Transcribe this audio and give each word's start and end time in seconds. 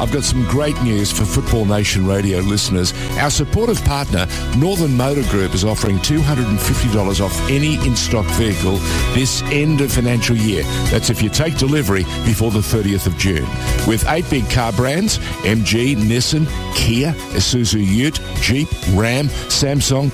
I've 0.00 0.12
got 0.12 0.24
some 0.24 0.42
great 0.48 0.80
news 0.82 1.12
for 1.12 1.24
Football 1.24 1.66
Nation 1.66 2.06
radio 2.06 2.40
listeners. 2.40 2.92
Our 3.18 3.30
supportive 3.30 3.82
partner, 3.84 4.26
Northern 4.56 4.96
Motor 4.96 5.22
Group, 5.30 5.54
is 5.54 5.64
offering 5.64 5.98
$250 5.98 7.24
off 7.24 7.50
any 7.50 7.74
in 7.86 7.94
stock 7.94 8.26
vehicle 8.36 8.76
this 9.14 9.42
end 9.44 9.80
of 9.80 9.92
financial 9.92 10.36
year. 10.36 10.64
That's 10.90 11.10
if 11.10 11.22
you 11.22 11.30
take 11.30 11.56
delivery 11.58 12.04
before 12.24 12.50
the 12.50 12.58
30th 12.58 13.06
of 13.06 13.16
June. 13.16 13.46
With 13.86 14.04
eight 14.08 14.28
big 14.28 14.50
car 14.50 14.72
brands 14.72 15.18
MG, 15.44 15.96
Nissan, 15.96 16.46
Kia, 16.74 17.12
Isuzu 17.32 17.84
Ute, 17.84 18.20
Jeep, 18.40 18.68
Ram, 18.94 19.28
Samsung, 19.48 20.10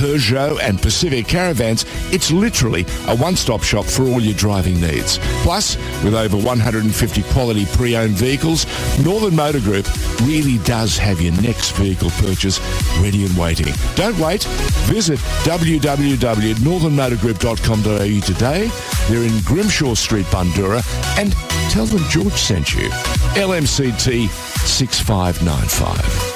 Peugeot 0.00 0.58
and 0.62 0.80
Pacific 0.80 1.26
Caravans, 1.26 1.84
it's 2.10 2.30
literally 2.30 2.86
a 3.06 3.14
one-stop 3.14 3.62
shop 3.62 3.84
for 3.84 4.04
all 4.04 4.18
your 4.18 4.32
driving 4.32 4.80
needs. 4.80 5.18
Plus, 5.42 5.76
with 6.02 6.14
over 6.14 6.38
150 6.38 7.22
quality 7.24 7.66
pre-owned 7.66 8.16
vehicles, 8.16 8.64
Northern 9.04 9.36
Motor 9.36 9.60
Group 9.60 9.86
really 10.22 10.56
does 10.64 10.96
have 10.96 11.20
your 11.20 11.34
next 11.42 11.72
vehicle 11.72 12.08
purchase 12.12 12.60
ready 12.98 13.26
and 13.26 13.36
waiting. 13.36 13.74
Don't 13.94 14.18
wait. 14.18 14.44
Visit 14.88 15.18
www.northernmotorgroup.com.au 15.44 18.20
today. 18.20 18.70
They're 19.10 19.24
in 19.24 19.38
Grimshaw 19.42 19.92
Street, 19.92 20.24
Bundoora, 20.26 20.82
and 21.18 21.34
tell 21.70 21.84
them 21.84 22.04
George 22.08 22.32
sent 22.32 22.72
you. 22.72 22.88
LMCT 23.36 24.30
6595. 24.66 26.29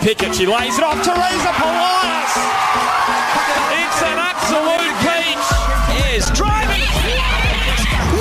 Pickett, 0.00 0.34
she 0.34 0.46
lays 0.46 0.78
it 0.78 0.82
off. 0.82 0.96
Teresa 1.04 1.52
Polias. 1.60 2.32
It's 3.76 4.00
an 4.00 4.16
absolute 4.16 4.96
peach. 5.04 5.36
Is 6.16 6.24
driving. 6.30 6.80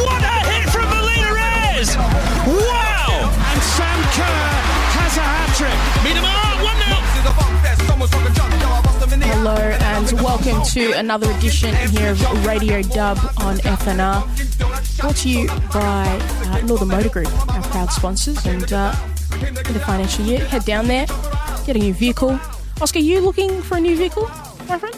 What 0.04 0.22
a 0.22 0.44
hit 0.52 0.70
from 0.76 0.90
Melina 0.92 1.32
Ayres. 1.40 1.96
Wow. 1.96 3.32
And 3.32 3.62
Sam 3.64 4.00
Kerr 4.12 4.52
has 5.00 5.16
a 5.16 5.24
hat 5.24 5.56
trick. 5.56 5.80
Minamar, 6.04 6.60
1 6.64 6.76
0. 6.84 7.00
Hello 9.32 9.56
and 9.56 10.12
welcome 10.22 10.62
to 10.74 10.92
another 10.98 11.32
edition 11.32 11.74
here 11.88 12.12
of 12.12 12.46
Radio 12.46 12.82
Dub 12.82 13.18
on 13.38 13.56
FNR. 13.60 15.00
Brought 15.00 15.16
to 15.16 15.30
you 15.30 15.48
by 15.72 16.20
uh, 16.48 16.60
Northern 16.66 16.90
Motor 16.90 17.08
Group, 17.10 17.32
our 17.56 17.64
proud 17.64 17.90
sponsors. 17.94 18.46
And 18.46 18.74
uh, 18.74 18.94
in 19.48 19.54
the 19.54 19.80
financial 19.86 20.26
year, 20.26 20.40
head 20.46 20.66
down 20.66 20.88
there, 20.88 21.06
get 21.74 21.76
a 21.80 21.86
new 21.86 21.94
vehicle. 21.94 22.40
Oscar, 22.82 22.98
you 22.98 23.22
looking 23.22 23.62
for 23.62 23.78
a 23.78 23.80
new 23.80 23.96
vehicle, 23.96 24.24
my 24.68 24.80
friend? 24.80 24.96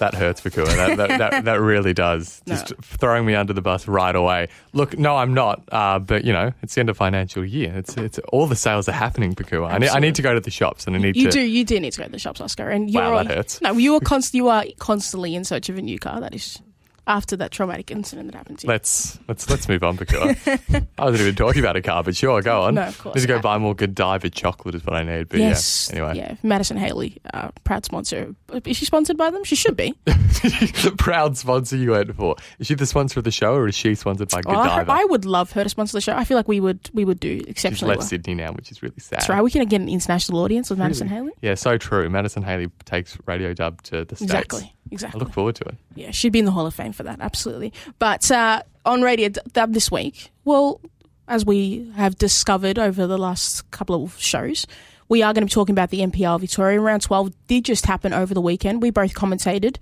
That 0.00 0.14
hurts, 0.14 0.40
Pokuah. 0.40 0.66
That, 0.74 0.96
that, 0.96 1.18
that, 1.18 1.44
that 1.44 1.60
really 1.60 1.92
does. 1.94 2.42
No. 2.46 2.56
Just 2.56 2.72
throwing 2.82 3.24
me 3.24 3.36
under 3.36 3.52
the 3.52 3.60
bus 3.62 3.86
right 3.86 4.14
away. 4.16 4.48
Look, 4.72 4.98
no, 4.98 5.16
I'm 5.16 5.32
not. 5.32 5.62
Uh, 5.70 6.00
but, 6.00 6.24
you 6.24 6.32
know, 6.32 6.52
it's 6.62 6.74
the 6.74 6.80
end 6.80 6.90
of 6.90 6.96
financial 6.96 7.44
year. 7.44 7.72
It's 7.76 7.96
it's 7.96 8.18
all 8.32 8.48
the 8.48 8.56
sales 8.56 8.88
are 8.88 8.92
happening, 8.92 9.34
Pokuah. 9.36 9.70
I 9.70 9.78
need, 9.78 9.88
I 9.90 10.00
need 10.00 10.16
to 10.16 10.22
go 10.22 10.34
to 10.34 10.40
the 10.40 10.50
shops 10.50 10.88
and 10.88 10.96
I 10.96 10.98
need 10.98 11.14
You 11.16 11.26
to. 11.26 11.30
do, 11.30 11.40
you 11.40 11.64
do 11.64 11.78
need 11.78 11.92
to 11.92 11.98
go 12.00 12.04
to 12.06 12.10
the 12.10 12.18
shops, 12.18 12.40
Oscar. 12.40 12.68
And 12.68 12.90
you're 12.90 13.00
Wow, 13.02 13.10
that 13.22 13.30
on- 13.30 13.36
hurts. 13.36 13.60
No, 13.60 13.72
you 13.74 13.94
are 13.94 14.00
const- 14.00 14.34
you 14.34 14.48
are 14.48 14.64
constantly 14.80 15.36
in 15.36 15.44
search 15.44 15.68
of 15.68 15.78
a 15.78 15.82
new 15.82 15.98
car. 16.00 16.20
That 16.20 16.34
is 16.34 16.60
after 17.08 17.36
that 17.36 17.50
traumatic 17.50 17.90
incident 17.90 18.30
that 18.30 18.36
happened 18.36 18.58
to 18.60 18.66
you. 18.66 18.72
Let's 18.72 19.18
let's 19.26 19.48
let's 19.50 19.68
move 19.68 19.82
on, 19.82 19.96
Pokuah. 19.96 20.86
I 20.98 21.04
wasn't 21.04 21.22
even 21.22 21.34
talking 21.34 21.60
about 21.60 21.74
a 21.74 21.82
car, 21.82 22.04
but 22.04 22.14
sure, 22.14 22.40
go 22.42 22.62
on. 22.62 22.74
No, 22.74 22.82
of 22.82 22.98
course 22.98 23.14
Just 23.14 23.26
go 23.26 23.40
buy 23.40 23.58
more 23.58 23.74
Godiva 23.74 24.30
chocolate 24.30 24.74
is 24.74 24.84
what 24.84 24.94
I 24.94 25.02
need. 25.02 25.28
But 25.28 25.40
yes. 25.40 25.90
yeah, 25.90 25.96
anyway. 25.98 26.16
Yeah, 26.16 26.36
Madison 26.42 26.76
Haley, 26.76 27.20
uh, 27.32 27.50
proud 27.64 27.84
sponsor. 27.84 28.34
Is 28.64 28.76
she 28.76 28.84
sponsored 28.84 29.16
by 29.16 29.30
them? 29.30 29.42
She 29.42 29.56
should 29.56 29.76
be. 29.76 29.94
the 30.04 30.94
proud 30.98 31.36
sponsor 31.36 31.76
you 31.76 31.92
went 31.92 32.14
for. 32.14 32.36
Is 32.58 32.66
she 32.66 32.74
the 32.74 32.86
sponsor 32.86 33.18
of 33.18 33.24
the 33.24 33.30
show 33.30 33.54
or 33.54 33.66
is 33.66 33.74
she 33.74 33.94
sponsored 33.94 34.28
by 34.28 34.42
Well, 34.44 34.60
I, 34.60 34.68
Godiva? 34.68 34.92
I 34.92 35.04
would 35.06 35.24
love 35.24 35.52
her 35.52 35.64
to 35.64 35.68
sponsor 35.68 35.96
the 35.96 36.02
show. 36.02 36.14
I 36.14 36.24
feel 36.24 36.36
like 36.36 36.48
we 36.48 36.60
would 36.60 36.90
we 36.92 37.04
would 37.04 37.20
do 37.20 37.42
exceptionally. 37.48 37.74
She's 37.74 37.82
left 37.82 37.98
well. 37.98 38.08
Sydney 38.08 38.34
now, 38.34 38.52
which 38.52 38.70
is 38.70 38.82
really 38.82 38.98
sad. 38.98 39.20
That's 39.20 39.28
right. 39.28 39.42
We 39.42 39.50
can 39.50 39.64
get 39.66 39.80
an 39.80 39.88
international 39.88 40.40
audience 40.40 40.68
with 40.68 40.78
Madison 40.78 41.08
Haley. 41.08 41.32
Yeah, 41.40 41.54
so 41.54 41.78
true. 41.78 42.08
Madison 42.10 42.42
Haley 42.42 42.70
takes 42.84 43.16
Radio 43.26 43.54
Dub 43.54 43.80
to 43.82 44.04
the 44.04 44.16
States. 44.16 44.22
Exactly. 44.22 44.74
I 44.92 45.16
look 45.16 45.32
forward 45.32 45.56
to 45.56 45.64
it. 45.64 45.74
Yeah, 45.94 46.10
she'd 46.10 46.32
be 46.32 46.38
in 46.38 46.44
the 46.44 46.50
Hall 46.50 46.66
of 46.66 46.74
Fame 46.74 46.92
for 46.92 47.02
that. 47.04 47.20
Absolutely. 47.20 47.72
But 47.98 48.30
uh, 48.30 48.62
on 48.84 49.02
Radio 49.02 49.28
Dub 49.28 49.72
this 49.72 49.90
week, 49.90 50.30
well, 50.44 50.80
as 51.26 51.44
we 51.44 51.90
have 51.96 52.16
discovered 52.16 52.78
over 52.78 53.06
the 53.06 53.18
last 53.18 53.70
couple 53.70 54.04
of 54.04 54.18
shows, 54.18 54.66
we 55.08 55.22
are 55.22 55.32
going 55.32 55.42
to 55.42 55.46
be 55.46 55.54
talking 55.54 55.74
about 55.74 55.90
the 55.90 56.00
NPL 56.00 56.40
Victoria. 56.40 56.80
Round 56.80 57.02
12 57.02 57.32
did 57.46 57.64
just 57.64 57.86
happen 57.86 58.12
over 58.12 58.34
the 58.34 58.40
weekend. 58.40 58.82
We 58.82 58.90
both 58.90 59.14
commentated, 59.14 59.76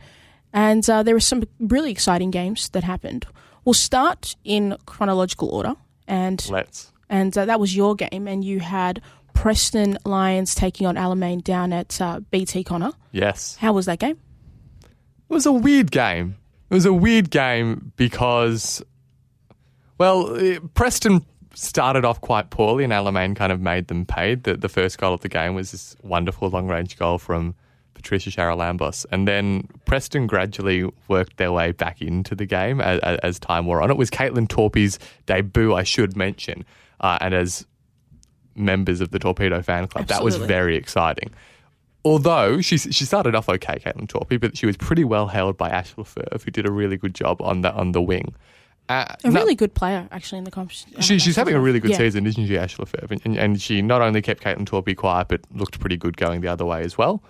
and 0.52 0.88
uh, 0.88 1.02
there 1.02 1.14
were 1.14 1.20
some 1.20 1.44
really 1.58 1.90
exciting 1.90 2.30
games 2.30 2.68
that 2.70 2.84
happened. 2.84 3.26
We'll 3.64 3.74
start 3.74 4.36
in 4.44 4.76
chronological 4.86 5.48
order, 5.48 5.74
and 6.06 6.48
Let's. 6.50 6.92
and 7.08 7.36
uh, 7.36 7.46
that 7.46 7.58
was 7.58 7.74
your 7.76 7.94
game, 7.96 8.28
and 8.28 8.44
you 8.44 8.60
had 8.60 9.02
Preston 9.34 9.98
Lions 10.04 10.54
taking 10.54 10.86
on 10.86 10.96
Alamein 10.96 11.42
down 11.42 11.72
at 11.72 12.00
uh, 12.00 12.20
BT 12.30 12.64
Connor. 12.64 12.92
Yes. 13.12 13.56
How 13.56 13.72
was 13.72 13.86
that 13.86 13.98
game? 13.98 14.18
It 15.28 15.34
was 15.34 15.46
a 15.46 15.52
weird 15.52 15.90
game. 15.90 16.36
It 16.70 16.74
was 16.74 16.86
a 16.86 16.92
weird 16.92 17.30
game 17.30 17.92
because, 17.96 18.82
well, 19.98 20.36
Preston 20.74 21.24
started 21.54 22.04
off 22.04 22.20
quite 22.20 22.50
poorly 22.50 22.84
and 22.84 22.92
Alamein 22.92 23.34
kind 23.34 23.50
of 23.50 23.60
made 23.60 23.88
them 23.88 24.04
pay. 24.04 24.34
The, 24.34 24.56
the 24.56 24.68
first 24.68 24.98
goal 24.98 25.14
of 25.14 25.20
the 25.20 25.28
game 25.28 25.54
was 25.54 25.72
this 25.72 25.96
wonderful 26.02 26.48
long 26.50 26.68
range 26.68 26.98
goal 26.98 27.18
from 27.18 27.54
Patricia 27.94 28.30
Charalambos. 28.30 29.06
And 29.10 29.26
then 29.26 29.66
Preston 29.86 30.26
gradually 30.26 30.90
worked 31.08 31.38
their 31.38 31.50
way 31.50 31.72
back 31.72 32.02
into 32.02 32.34
the 32.34 32.46
game 32.46 32.80
as, 32.80 33.00
as 33.22 33.38
time 33.38 33.66
wore 33.66 33.82
on. 33.82 33.90
It 33.90 33.96
was 33.96 34.10
Caitlin 34.10 34.48
Torpey's 34.48 34.98
debut, 35.24 35.74
I 35.74 35.82
should 35.82 36.16
mention. 36.16 36.64
Uh, 37.00 37.18
and 37.20 37.34
as 37.34 37.66
members 38.54 39.00
of 39.00 39.10
the 39.10 39.18
Torpedo 39.18 39.62
fan 39.62 39.86
club, 39.86 40.06
that 40.08 40.22
was 40.22 40.36
very 40.36 40.76
exciting. 40.76 41.30
Although 42.06 42.60
she 42.60 42.78
she 42.78 43.04
started 43.04 43.34
off 43.34 43.48
okay, 43.48 43.78
Caitlin 43.84 44.06
Torpey, 44.06 44.38
but 44.40 44.56
she 44.56 44.64
was 44.64 44.76
pretty 44.76 45.02
well 45.02 45.26
held 45.26 45.56
by 45.56 45.68
Ash 45.70 45.92
Lefebvre, 45.96 46.38
who 46.44 46.50
did 46.52 46.64
a 46.64 46.70
really 46.70 46.96
good 46.96 47.14
job 47.16 47.42
on 47.42 47.62
the 47.62 47.72
on 47.74 47.90
the 47.90 48.00
wing. 48.00 48.32
Uh, 48.88 49.06
A 49.24 49.28
no- 49.30 49.40
really 49.40 49.56
good 49.56 49.74
player, 49.74 50.06
actually, 50.12 50.38
in 50.38 50.44
the 50.44 50.52
competition. 50.52 51.00
she, 51.00 51.18
she's 51.18 51.34
having 51.34 51.54
a 51.56 51.60
really 51.60 51.80
good 51.80 51.90
Yeah. 51.90 51.96
season, 51.96 52.24
isn't 52.24 52.46
she, 52.46 52.56
Ash 52.56 52.78
Lefebvre? 52.78 53.16
And, 53.24 53.36
and 53.36 53.60
she 53.60 53.82
not 53.82 54.00
only 54.02 54.22
kept 54.22 54.40
Caitlin 54.44 54.64
Torpey 54.64 54.96
quiet, 54.96 55.26
but 55.26 55.40
looked 55.52 55.80
pretty 55.80 55.96
good 55.96 56.16
going 56.16 56.40
the 56.42 56.46
other 56.46 56.64
way 56.64 56.82
as 56.84 56.96
well. 56.96 57.20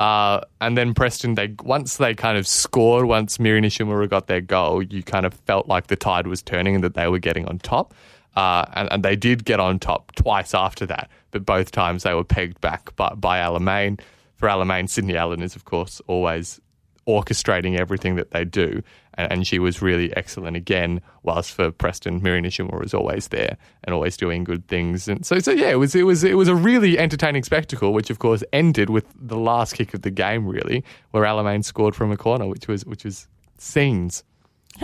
Uh, 0.00 0.40
and 0.60 0.76
then 0.76 0.92
Preston, 0.94 1.36
they 1.36 1.54
once 1.62 1.98
they 1.98 2.12
kind 2.12 2.36
of 2.36 2.48
scored, 2.48 3.06
once 3.06 3.38
Miri 3.38 3.60
Nishimura 3.60 4.08
got 4.10 4.26
their 4.26 4.40
goal, 4.40 4.82
you 4.82 5.04
kind 5.04 5.24
of 5.24 5.34
felt 5.46 5.68
like 5.68 5.86
the 5.86 5.94
tide 5.96 6.26
was 6.26 6.42
turning 6.42 6.74
and 6.74 6.82
that 6.82 6.94
they 6.94 7.06
were 7.06 7.20
getting 7.20 7.46
on 7.46 7.60
top. 7.60 7.94
Uh, 8.34 8.64
and, 8.74 8.92
and 8.92 9.02
they 9.04 9.14
did 9.14 9.44
get 9.44 9.60
on 9.60 9.78
top 9.78 10.12
twice 10.16 10.52
after 10.54 10.84
that, 10.86 11.08
but 11.30 11.46
both 11.46 11.70
times 11.70 12.02
they 12.02 12.12
were 12.14 12.24
pegged 12.24 12.60
back 12.60 12.94
by, 12.96 13.10
by 13.14 13.38
Alamein. 13.38 13.98
For 14.36 14.48
Alamein, 14.48 14.88
Sydney 14.88 15.16
Allen 15.16 15.42
is, 15.42 15.56
of 15.56 15.64
course, 15.64 16.00
always 16.06 16.60
orchestrating 17.08 17.78
everything 17.78 18.16
that 18.16 18.32
they 18.32 18.44
do. 18.44 18.82
And, 19.14 19.32
and 19.32 19.46
she 19.46 19.58
was 19.58 19.80
really 19.80 20.14
excellent 20.16 20.56
again, 20.56 21.00
whilst 21.22 21.52
for 21.52 21.70
Preston, 21.70 22.22
Miri 22.22 22.42
Nishimura 22.42 22.80
was 22.80 22.94
always 22.94 23.28
there 23.28 23.56
and 23.84 23.94
always 23.94 24.16
doing 24.16 24.44
good 24.44 24.66
things. 24.66 25.08
And 25.08 25.24
so, 25.24 25.38
so 25.38 25.52
yeah, 25.52 25.70
it 25.70 25.78
was, 25.78 25.94
it 25.94 26.02
was, 26.02 26.24
it 26.24 26.34
was 26.34 26.48
a 26.48 26.54
really 26.54 26.98
entertaining 26.98 27.44
spectacle, 27.44 27.92
which 27.92 28.10
of 28.10 28.18
course 28.18 28.42
ended 28.52 28.90
with 28.90 29.06
the 29.14 29.38
last 29.38 29.74
kick 29.74 29.94
of 29.94 30.02
the 30.02 30.10
game, 30.10 30.46
really, 30.46 30.84
where 31.12 31.24
Alamein 31.24 31.64
scored 31.64 31.94
from 31.94 32.10
a 32.10 32.16
corner, 32.16 32.46
which 32.46 32.66
was, 32.68 32.84
which 32.84 33.04
was 33.04 33.28
scenes. 33.56 34.24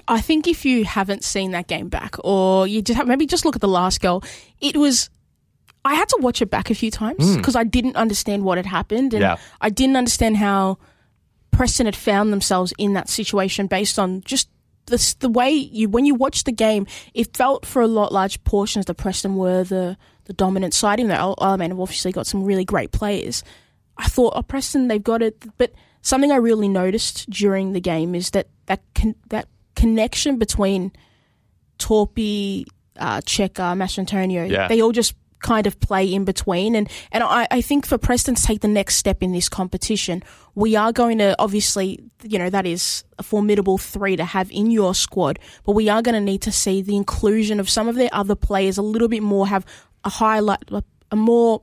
I 0.09 0.21
think 0.21 0.47
if 0.47 0.65
you 0.65 0.84
haven't 0.84 1.25
seen 1.25 1.51
that 1.51 1.67
game 1.67 1.89
back, 1.89 2.17
or 2.25 2.67
you 2.67 2.81
just 2.81 2.97
have, 2.97 3.07
maybe 3.07 3.27
just 3.27 3.45
look 3.45 3.57
at 3.57 3.61
the 3.61 3.69
last 3.69 4.01
goal, 4.01 4.23
it 4.61 4.77
was. 4.77 5.11
I 5.84 5.94
had 5.94 6.09
to 6.10 6.19
watch 6.20 6.41
it 6.41 6.50
back 6.50 6.70
a 6.70 6.75
few 6.75 6.91
times 6.91 7.37
because 7.37 7.56
I 7.56 7.65
didn't 7.65 7.97
understand 7.97 8.44
what 8.44 8.56
had 8.59 8.66
happened, 8.66 9.15
and 9.15 9.22
Yeah. 9.22 9.37
I 9.60 9.69
didn't 9.70 9.97
understand 9.97 10.37
how 10.37 10.78
Preston 11.50 11.87
had 11.87 11.97
found 11.97 12.32
themselves 12.32 12.72
in 12.78 12.93
that 12.94 13.09
situation 13.09 13.66
based 13.66 13.98
on 13.98 14.22
just 14.25 14.48
the 14.87 15.15
the 15.21 15.28
way 15.28 15.50
you 15.50 15.89
when 15.89 16.04
you 16.04 16.15
watch 16.15 16.45
the 16.45 16.53
game, 16.53 16.86
it 17.15 17.36
felt 17.36 17.66
for 17.66 17.83
a 17.83 17.86
lot 17.89 18.12
large 18.12 18.42
portions 18.45 18.86
that 18.86 18.95
Preston 18.95 19.36
were 19.36 19.65
the 19.65 19.97
the 20.24 20.33
dominant 20.33 20.74
side. 20.74 21.01
Even 21.01 21.09
though 21.10 21.34
Alamein 21.39 21.68
have 21.68 21.80
obviously 21.80 22.12
got 22.12 22.27
some 22.27 22.45
really 22.45 22.65
great 22.65 22.91
players, 22.92 23.42
I 23.97 24.09
thought, 24.09 24.33
oh, 24.36 24.42
Preston, 24.42 24.89
they've 24.89 25.03
got 25.03 25.21
it. 25.22 25.45
But 25.59 25.72
something 26.03 26.30
I 26.33 26.36
really 26.36 26.68
noticed 26.68 27.28
during 27.30 27.72
the 27.72 27.80
game 27.80 28.15
is 28.15 28.30
that 28.30 28.48
that 28.66 28.83
con- 28.95 29.16
that 29.28 29.48
connection 29.77 30.39
between 30.39 30.92
Torpey, 31.78 32.65
uh, 32.98 33.21
Checker, 33.22 33.62
Mastrantonio, 33.74 34.48
Yeah. 34.48 34.68
they 34.68 34.80
all 34.80 34.92
just 34.92 35.15
kind 35.42 35.66
of 35.66 35.78
play 35.80 36.06
in 36.06 36.24
between. 36.24 36.74
And, 36.74 36.89
and 37.10 37.22
I, 37.22 37.47
I 37.50 37.60
think 37.60 37.86
for 37.86 37.98
Preston 37.98 38.34
to 38.36 38.42
take 38.42 38.60
the 38.60 38.68
next 38.68 38.97
step 38.97 39.22
in 39.22 39.33
this 39.33 39.48
competition, 39.48 40.22
we 40.54 40.77
are 40.77 40.92
going 40.92 41.18
to 41.18 41.34
obviously, 41.39 42.00
you 42.22 42.39
know, 42.39 42.50
that 42.50 42.66
is 42.66 43.04
a 43.18 43.22
formidable 43.22 43.78
three 43.78 44.16
to 44.16 44.24
have 44.24 44.50
in 44.50 44.71
your 44.71 44.94
squad, 44.94 45.39
but 45.65 45.72
we 45.72 45.89
are 45.89 46.03
going 46.03 46.15
to 46.15 46.21
need 46.21 46.42
to 46.42 46.53
see 46.53 46.83
the 46.83 46.97
inclusion 46.97 47.60
of 47.60 47.68
some 47.68 47.89
of 47.89 47.97
their 47.97 48.10
other 48.12 48.34
players 48.34 48.78
a 48.78 48.83
little 48.83 49.09
bit 49.09 49.22
more, 49.22 49.47
have 49.47 49.66
a 50.04 50.09
highlight, 50.09 50.62
a 51.10 51.16
more 51.16 51.62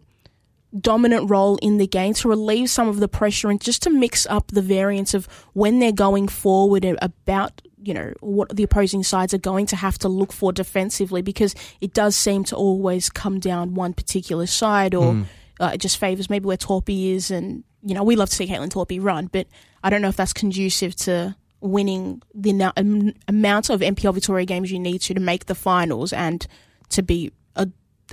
dominant 0.79 1.29
role 1.29 1.57
in 1.61 1.77
the 1.77 1.87
game 1.87 2.13
to 2.13 2.29
relieve 2.29 2.69
some 2.69 2.87
of 2.87 2.99
the 2.99 3.07
pressure 3.07 3.49
and 3.49 3.59
just 3.59 3.81
to 3.83 3.89
mix 3.89 4.27
up 4.27 4.47
the 4.51 4.61
variance 4.61 5.13
of 5.13 5.27
when 5.53 5.79
they're 5.79 5.91
going 5.91 6.27
forward 6.27 6.85
and 6.85 6.97
about 7.01 7.61
you 7.81 7.93
know 7.93 8.13
what 8.19 8.55
the 8.55 8.61
opposing 8.63 9.01
sides 9.03 9.33
are 9.33 9.37
going 9.39 9.65
to 9.65 9.75
have 9.75 9.97
to 9.97 10.07
look 10.09 10.31
for 10.33 10.51
defensively 10.51 11.21
because 11.21 11.55
it 11.81 11.93
does 11.93 12.15
seem 12.15 12.43
to 12.43 12.55
always 12.55 13.09
come 13.09 13.39
down 13.39 13.73
one 13.73 13.93
particular 13.93 14.45
side 14.45 14.93
or 14.93 15.13
Hmm. 15.13 15.23
uh, 15.59 15.71
it 15.73 15.79
just 15.79 15.97
favors 15.97 16.29
maybe 16.29 16.45
where 16.45 16.57
Torpey 16.57 17.13
is 17.13 17.31
and 17.31 17.63
you 17.81 17.95
know 17.95 18.03
we 18.03 18.15
love 18.15 18.29
to 18.29 18.35
see 18.35 18.47
Caitlin 18.47 18.69
Torpey 18.69 19.01
run 19.01 19.27
but 19.27 19.47
I 19.83 19.89
don't 19.89 20.01
know 20.01 20.09
if 20.09 20.17
that's 20.17 20.33
conducive 20.33 20.95
to 20.97 21.35
winning 21.61 22.21
the 22.35 22.51
amount 23.27 23.69
of 23.69 23.79
NPL 23.81 24.13
Victoria 24.13 24.45
games 24.45 24.71
you 24.71 24.79
need 24.79 24.99
to 25.01 25.13
to 25.13 25.19
make 25.19 25.45
the 25.45 25.55
finals 25.55 26.13
and 26.13 26.45
to 26.89 27.01
be 27.01 27.31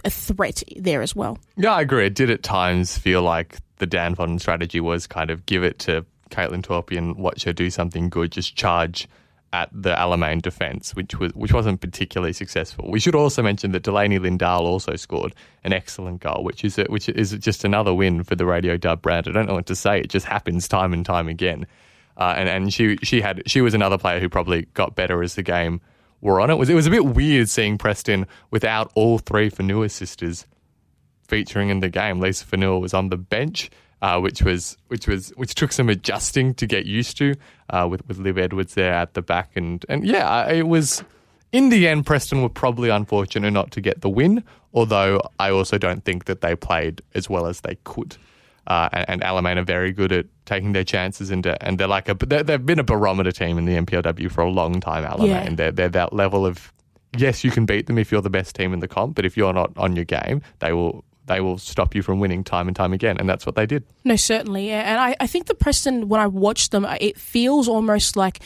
a, 0.04 0.10
threat 0.10 0.62
there 0.76 1.02
as 1.02 1.14
well. 1.14 1.38
Yeah, 1.56 1.75
I 1.75 1.82
agree. 1.82 2.06
It 2.06 2.14
did 2.14 2.31
at 2.31 2.43
times 2.43 2.96
feel 2.98 3.22
like 3.22 3.58
the 3.78 3.87
Dan 3.87 4.14
Fodden 4.14 4.38
strategy 4.38 4.81
was 4.81 5.06
kind 5.06 5.31
of 5.31 5.46
give 5.46 5.62
it 5.62 5.78
to 5.81 6.04
Caitlin 6.31 6.62
Torpey 6.62 6.96
and 6.96 7.16
watch 7.16 7.44
her 7.44 7.52
do 7.52 7.70
something 7.70 8.08
good, 8.08 8.32
just 8.32 8.56
charge 8.56 9.08
at 9.52 9.70
the 9.72 9.94
Alamein 9.94 10.43
defence, 10.43 10.94
which 10.94 11.19
was 11.19 11.32
which 11.34 11.52
wasn't 11.52 11.81
particularly 11.81 12.32
successful. 12.32 12.90
We 12.90 13.00
should 13.00 13.14
also 13.14 13.43
mention 13.43 13.72
that 13.72 13.84
Delaney 13.84 14.19
Lindell 14.19 14.66
also 14.66 14.96
scored 14.96 15.34
an 15.64 15.72
excellent 15.72 16.20
goal, 16.20 16.43
which 16.43 16.64
is 16.64 16.78
a, 16.78 16.84
which 16.84 17.08
is 17.08 17.32
just 17.32 17.64
another 17.64 17.94
win 17.94 18.22
for 18.25 18.34
the 18.34 18.44
Radio 18.44 18.76
Dub 18.76 19.02
brand. 19.02 19.28
I 19.28 19.32
don't 19.32 19.46
know 19.46 19.54
what 19.54 19.66
to 19.66 19.76
say; 19.76 20.00
it 20.00 20.10
just 20.10 20.26
happens 20.26 20.69
time 20.69 20.93
and 20.93 21.06
time 21.06 21.28
again. 21.28 21.66
Uh, 22.16 22.34
and 22.37 22.48
and 22.48 22.75
she 22.75 22.96
she 23.02 23.20
had 23.20 23.43
she 23.46 23.60
was 23.60 23.72
another 23.72 23.98
player 23.98 24.20
who 24.20 24.28
probably 24.28 24.62
got 24.75 24.94
better 24.94 25.22
as 25.22 25.37
the 25.37 25.43
game 25.43 25.81
wore 26.20 26.40
on. 26.40 26.50
It 26.50 26.54
was 26.54 26.68
it 26.68 26.74
was 26.74 26.86
a 26.86 26.90
bit 26.90 27.06
weird 27.06 27.48
seeing 27.48 27.78
Preston 27.78 28.26
without 28.50 28.90
all 28.94 29.18
three 29.18 29.48
Fanua 29.48 29.88
sisters 29.88 30.46
featuring 31.28 31.68
in 31.68 31.80
the 31.80 31.88
game. 31.88 32.20
Lisa 32.20 32.44
Fanua 32.44 32.78
was 32.78 32.94
on 32.94 33.08
the 33.08 33.16
bench, 33.16 33.70
uh, 34.02 34.18
which 34.20 34.42
was 34.42 34.76
which 34.88 35.06
was 35.06 35.30
which 35.36 35.54
took 35.54 35.72
some 35.72 35.88
adjusting 35.88 36.54
to 36.54 36.66
get 36.66 36.86
used 36.86 37.16
to 37.18 37.34
uh, 37.70 37.86
with 37.90 38.06
with 38.08 38.18
Liv 38.18 38.38
Edwards 38.38 38.74
there 38.74 38.92
at 38.92 39.14
the 39.14 39.22
back, 39.22 39.50
and 39.54 39.84
and 39.88 40.06
yeah, 40.06 40.48
it 40.50 40.68
was. 40.68 41.02
In 41.52 41.68
the 41.68 41.86
end, 41.86 42.04
Preston 42.04 42.42
were 42.42 42.48
probably 42.48 42.90
unfortunate 42.90 43.52
not 43.52 43.70
to 43.70 43.80
get 43.80 44.00
the 44.00 44.10
win, 44.10 44.42
although 44.74 45.22
I 45.38 45.50
also 45.50 45.78
don't 45.78 46.04
think 46.04 46.24
that 46.24 46.40
they 46.40 46.56
played 46.56 47.02
as 47.14 47.30
well 47.30 47.46
as 47.46 47.60
they 47.60 47.76
could. 47.84 48.16
Uh, 48.66 48.88
and, 48.92 49.04
and 49.08 49.22
Alamein 49.22 49.56
are 49.58 49.64
very 49.64 49.92
good 49.92 50.10
at 50.12 50.26
taking 50.44 50.72
their 50.72 50.84
chances, 50.84 51.30
and 51.30 51.46
and 51.60 51.78
they're 51.78 51.86
like 51.86 52.08
a 52.08 52.14
they've 52.14 52.64
been 52.66 52.78
a 52.80 52.84
barometer 52.84 53.30
team 53.32 53.58
in 53.58 53.64
the 53.64 53.74
NPLW 53.76 54.30
for 54.30 54.40
a 54.42 54.50
long 54.50 54.80
time. 54.80 55.04
Alamein, 55.04 55.26
Yeah. 55.28 55.54
they're 55.54 55.72
they're 55.72 55.88
that 55.90 56.12
level 56.12 56.44
of 56.44 56.72
yes, 57.16 57.44
you 57.44 57.50
can 57.50 57.64
beat 57.64 57.86
them 57.86 57.96
if 57.98 58.10
you're 58.10 58.20
the 58.22 58.30
best 58.30 58.56
team 58.56 58.72
in 58.74 58.80
the 58.80 58.88
comp, 58.88 59.14
but 59.14 59.24
if 59.24 59.36
you're 59.36 59.52
not 59.52 59.72
on 59.76 59.94
your 59.96 60.04
game, 60.04 60.42
they 60.58 60.72
will 60.72 61.04
they 61.26 61.40
will 61.40 61.58
stop 61.58 61.94
you 61.94 62.02
from 62.02 62.20
winning 62.20 62.44
time 62.44 62.68
and 62.68 62.76
time 62.76 62.92
again, 62.92 63.16
and 63.18 63.28
that's 63.28 63.44
what 63.46 63.54
they 63.56 63.66
did. 63.66 63.84
No, 64.04 64.14
certainly, 64.16 64.69
yeah. 64.69 64.82
and 64.82 65.00
I, 65.00 65.16
I 65.20 65.26
think 65.26 65.46
the 65.46 65.54
Preston 65.54 66.08
when 66.08 66.20
I 66.20 66.26
watched 66.26 66.70
them, 66.72 66.84
it 67.00 67.19
feels 67.19 67.69
almost 67.69 68.16
like 68.16 68.40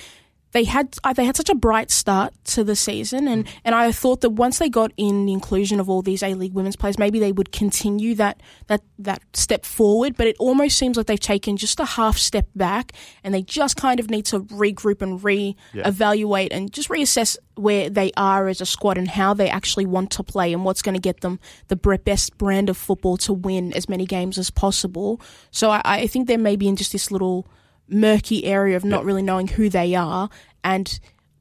they 0.52 0.64
had 0.64 0.96
uh, 1.04 1.12
they 1.12 1.24
had 1.24 1.36
such 1.36 1.48
a 1.48 1.54
bright 1.54 1.90
start 1.90 2.32
to 2.44 2.64
the 2.64 2.74
season, 2.74 3.28
and, 3.28 3.46
and 3.64 3.74
I 3.74 3.92
thought 3.92 4.20
that 4.22 4.30
once 4.30 4.58
they 4.58 4.68
got 4.68 4.92
in 4.96 5.26
the 5.26 5.32
inclusion 5.32 5.78
of 5.78 5.88
all 5.88 6.02
these 6.02 6.22
A 6.22 6.34
League 6.34 6.54
women's 6.54 6.76
players, 6.76 6.98
maybe 6.98 7.20
they 7.20 7.32
would 7.32 7.52
continue 7.52 8.14
that 8.16 8.42
that 8.66 8.82
that 8.98 9.22
step 9.32 9.64
forward. 9.64 10.16
But 10.16 10.26
it 10.26 10.36
almost 10.38 10.76
seems 10.76 10.96
like 10.96 11.06
they've 11.06 11.20
taken 11.20 11.56
just 11.56 11.78
a 11.78 11.84
half 11.84 12.16
step 12.16 12.48
back, 12.56 12.92
and 13.22 13.32
they 13.32 13.42
just 13.42 13.76
kind 13.76 14.00
of 14.00 14.10
need 14.10 14.24
to 14.26 14.40
regroup 14.40 15.02
and 15.02 15.22
re-evaluate 15.22 16.52
and 16.52 16.72
just 16.72 16.88
reassess 16.88 17.36
where 17.54 17.90
they 17.90 18.10
are 18.16 18.48
as 18.48 18.60
a 18.60 18.66
squad 18.66 18.96
and 18.98 19.08
how 19.08 19.34
they 19.34 19.50
actually 19.50 19.86
want 19.86 20.10
to 20.12 20.22
play 20.22 20.52
and 20.52 20.64
what's 20.64 20.82
going 20.82 20.94
to 20.94 21.00
get 21.00 21.20
them 21.20 21.38
the 21.68 21.76
best 21.76 22.36
brand 22.38 22.70
of 22.70 22.76
football 22.76 23.16
to 23.18 23.32
win 23.32 23.72
as 23.74 23.88
many 23.88 24.06
games 24.06 24.38
as 24.38 24.50
possible. 24.50 25.20
So 25.50 25.70
I, 25.70 25.82
I 25.84 26.06
think 26.06 26.26
they're 26.26 26.38
maybe 26.38 26.68
in 26.68 26.76
just 26.76 26.92
this 26.92 27.10
little 27.10 27.46
murky 27.90 28.44
area 28.44 28.76
of 28.76 28.84
not 28.84 29.04
really 29.04 29.22
knowing 29.22 29.48
who 29.48 29.68
they 29.68 29.94
are. 29.94 30.30
And 30.64 30.98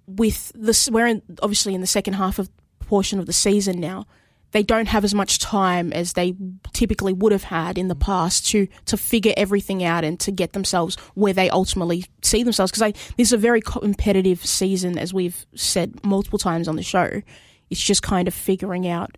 with 0.08 0.52
this, 0.56 0.90
we're 0.90 1.08
in, 1.08 1.22
obviously 1.42 1.76
in 1.76 1.82
the 1.82 1.88
second 1.88 2.14
half 2.14 2.40
of 2.40 2.50
portion 2.80 3.20
of 3.20 3.26
the 3.26 3.34
season 3.34 3.80
now. 3.80 4.06
They 4.52 4.64
don't 4.64 4.88
have 4.88 5.04
as 5.04 5.14
much 5.14 5.38
time 5.38 5.94
as 5.94 6.14
they 6.14 6.34
typically 6.74 7.14
would 7.14 7.32
have 7.32 7.44
had 7.44 7.78
in 7.78 7.88
the 7.88 7.96
mm. 7.96 8.00
past 8.00 8.48
to 8.48 8.68
to 8.86 8.98
figure 8.98 9.34
everything 9.38 9.84
out 9.84 10.04
and 10.04 10.20
to 10.22 10.32
get 10.32 10.54
themselves 10.54 10.96
where 11.14 11.34
they 11.34 11.52
ultimately 11.52 12.06
see 12.24 12.42
themselves. 12.42 12.72
Because 12.72 12.94
this 13.16 13.28
is 13.28 13.34
a 13.34 13.38
very 13.38 13.62
competitive 13.62 14.44
season, 14.44 14.98
as 14.98 15.14
we've 15.14 15.46
said 15.54 16.04
multiple 16.04 16.40
times 16.40 16.68
on 16.68 16.78
the 16.78 16.84
show. 16.84 17.22
It's 17.70 17.80
just 17.80 18.02
kind 18.02 18.28
of 18.28 18.34
figuring 18.34 18.88
out 18.88 19.16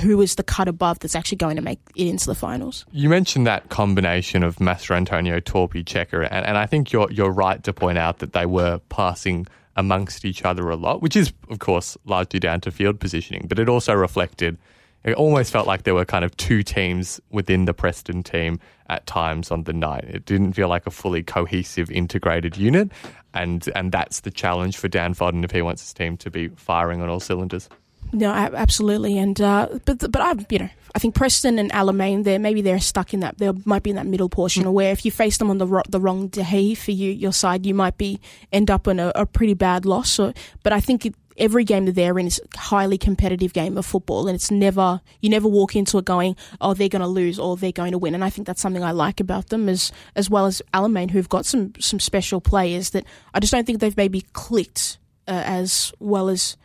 who 0.00 0.20
is 0.20 0.36
the 0.36 0.42
cut 0.42 0.68
above 0.68 0.98
that's 1.00 1.14
actually 1.14 1.36
going 1.36 1.56
to 1.56 1.62
make 1.62 1.80
it 1.96 2.06
into 2.06 2.26
the 2.26 2.34
finals. 2.34 2.86
You 2.92 3.08
mentioned 3.08 3.46
that 3.46 3.68
combination 3.68 4.42
of 4.42 4.60
Master 4.60 4.94
Antonio, 4.94 5.40
Torpey, 5.40 5.84
Checker, 5.84 6.22
and, 6.22 6.46
and 6.46 6.56
I 6.56 6.66
think 6.66 6.92
you're 6.92 7.10
you're 7.10 7.30
right 7.30 7.62
to 7.64 7.72
point 7.72 7.98
out 7.98 8.18
that 8.18 8.32
they 8.32 8.46
were 8.46 8.80
passing 8.88 9.46
amongst 9.76 10.24
each 10.24 10.44
other 10.44 10.68
a 10.70 10.76
lot, 10.76 11.02
which 11.02 11.16
is 11.16 11.32
of 11.48 11.58
course 11.58 11.96
largely 12.04 12.38
down 12.40 12.60
to 12.62 12.70
field 12.70 13.00
positioning, 13.00 13.46
but 13.48 13.58
it 13.58 13.68
also 13.68 13.94
reflected. 13.94 14.58
It 15.02 15.14
almost 15.14 15.50
felt 15.50 15.66
like 15.66 15.84
there 15.84 15.94
were 15.94 16.04
kind 16.04 16.26
of 16.26 16.36
two 16.36 16.62
teams 16.62 17.22
within 17.30 17.64
the 17.64 17.72
Preston 17.72 18.22
team 18.22 18.60
at 18.90 19.06
times 19.06 19.50
on 19.50 19.62
the 19.62 19.72
night. 19.72 20.04
It 20.04 20.26
didn't 20.26 20.52
feel 20.52 20.68
like 20.68 20.86
a 20.86 20.90
fully 20.90 21.22
cohesive, 21.22 21.90
integrated 21.90 22.58
unit, 22.58 22.92
and 23.32 23.66
and 23.74 23.90
that's 23.90 24.20
the 24.20 24.30
challenge 24.30 24.76
for 24.76 24.88
Dan 24.88 25.14
Fodden 25.14 25.42
if 25.42 25.50
he 25.50 25.62
wants 25.62 25.82
his 25.82 25.94
team 25.94 26.16
to 26.18 26.30
be 26.30 26.48
firing 26.48 27.00
on 27.00 27.08
all 27.08 27.20
cylinders. 27.20 27.68
No, 28.12 28.30
absolutely, 28.32 29.18
and 29.18 29.40
uh, 29.40 29.68
but 29.84 30.10
but 30.10 30.20
I 30.20 30.34
you 30.50 30.58
know 30.58 30.70
I 30.94 30.98
think 30.98 31.14
Preston 31.14 31.58
and 31.58 31.70
Alamein 31.70 32.24
there 32.24 32.38
maybe 32.38 32.62
they're 32.62 32.80
stuck 32.80 33.14
in 33.14 33.20
that 33.20 33.38
they 33.38 33.50
might 33.64 33.82
be 33.82 33.90
in 33.90 33.96
that 33.96 34.06
middle 34.06 34.28
portion 34.28 34.70
where 34.72 34.92
if 34.92 35.04
you 35.04 35.10
face 35.10 35.38
them 35.38 35.50
on 35.50 35.58
the 35.58 35.66
ro- 35.66 35.82
the 35.88 36.00
wrong 36.00 36.28
day 36.28 36.74
for 36.74 36.90
you 36.90 37.10
your 37.12 37.32
side 37.32 37.64
you 37.64 37.74
might 37.74 37.96
be 37.96 38.20
end 38.52 38.70
up 38.70 38.88
in 38.88 38.98
a, 38.98 39.12
a 39.14 39.26
pretty 39.26 39.54
bad 39.54 39.86
loss. 39.86 40.10
So, 40.10 40.32
but 40.62 40.72
I 40.72 40.80
think 40.80 41.06
it, 41.06 41.14
every 41.36 41.64
game 41.64 41.86
that 41.86 41.94
they're 41.94 42.18
in 42.18 42.26
is 42.26 42.40
a 42.54 42.58
highly 42.58 42.98
competitive 42.98 43.52
game 43.52 43.78
of 43.78 43.86
football, 43.86 44.26
and 44.26 44.34
it's 44.34 44.50
never 44.50 45.00
you 45.20 45.30
never 45.30 45.46
walk 45.48 45.76
into 45.76 45.98
it 45.98 46.04
going 46.04 46.36
oh 46.60 46.74
they're 46.74 46.88
going 46.88 47.02
to 47.02 47.08
lose 47.08 47.38
or 47.38 47.56
they're 47.56 47.70
going 47.70 47.92
to 47.92 47.98
win, 47.98 48.14
and 48.14 48.24
I 48.24 48.30
think 48.30 48.46
that's 48.46 48.60
something 48.60 48.82
I 48.82 48.90
like 48.90 49.20
about 49.20 49.50
them 49.50 49.68
as 49.68 49.92
as 50.16 50.28
well 50.28 50.46
as 50.46 50.60
Alamein 50.74 51.10
who've 51.12 51.28
got 51.28 51.46
some 51.46 51.74
some 51.78 52.00
special 52.00 52.40
players 52.40 52.90
that 52.90 53.04
I 53.32 53.38
just 53.38 53.52
don't 53.52 53.66
think 53.66 53.78
they've 53.78 53.96
maybe 53.96 54.22
clicked 54.32 54.98
uh, 55.28 55.42
as 55.46 55.92
well 56.00 56.28
as. 56.28 56.56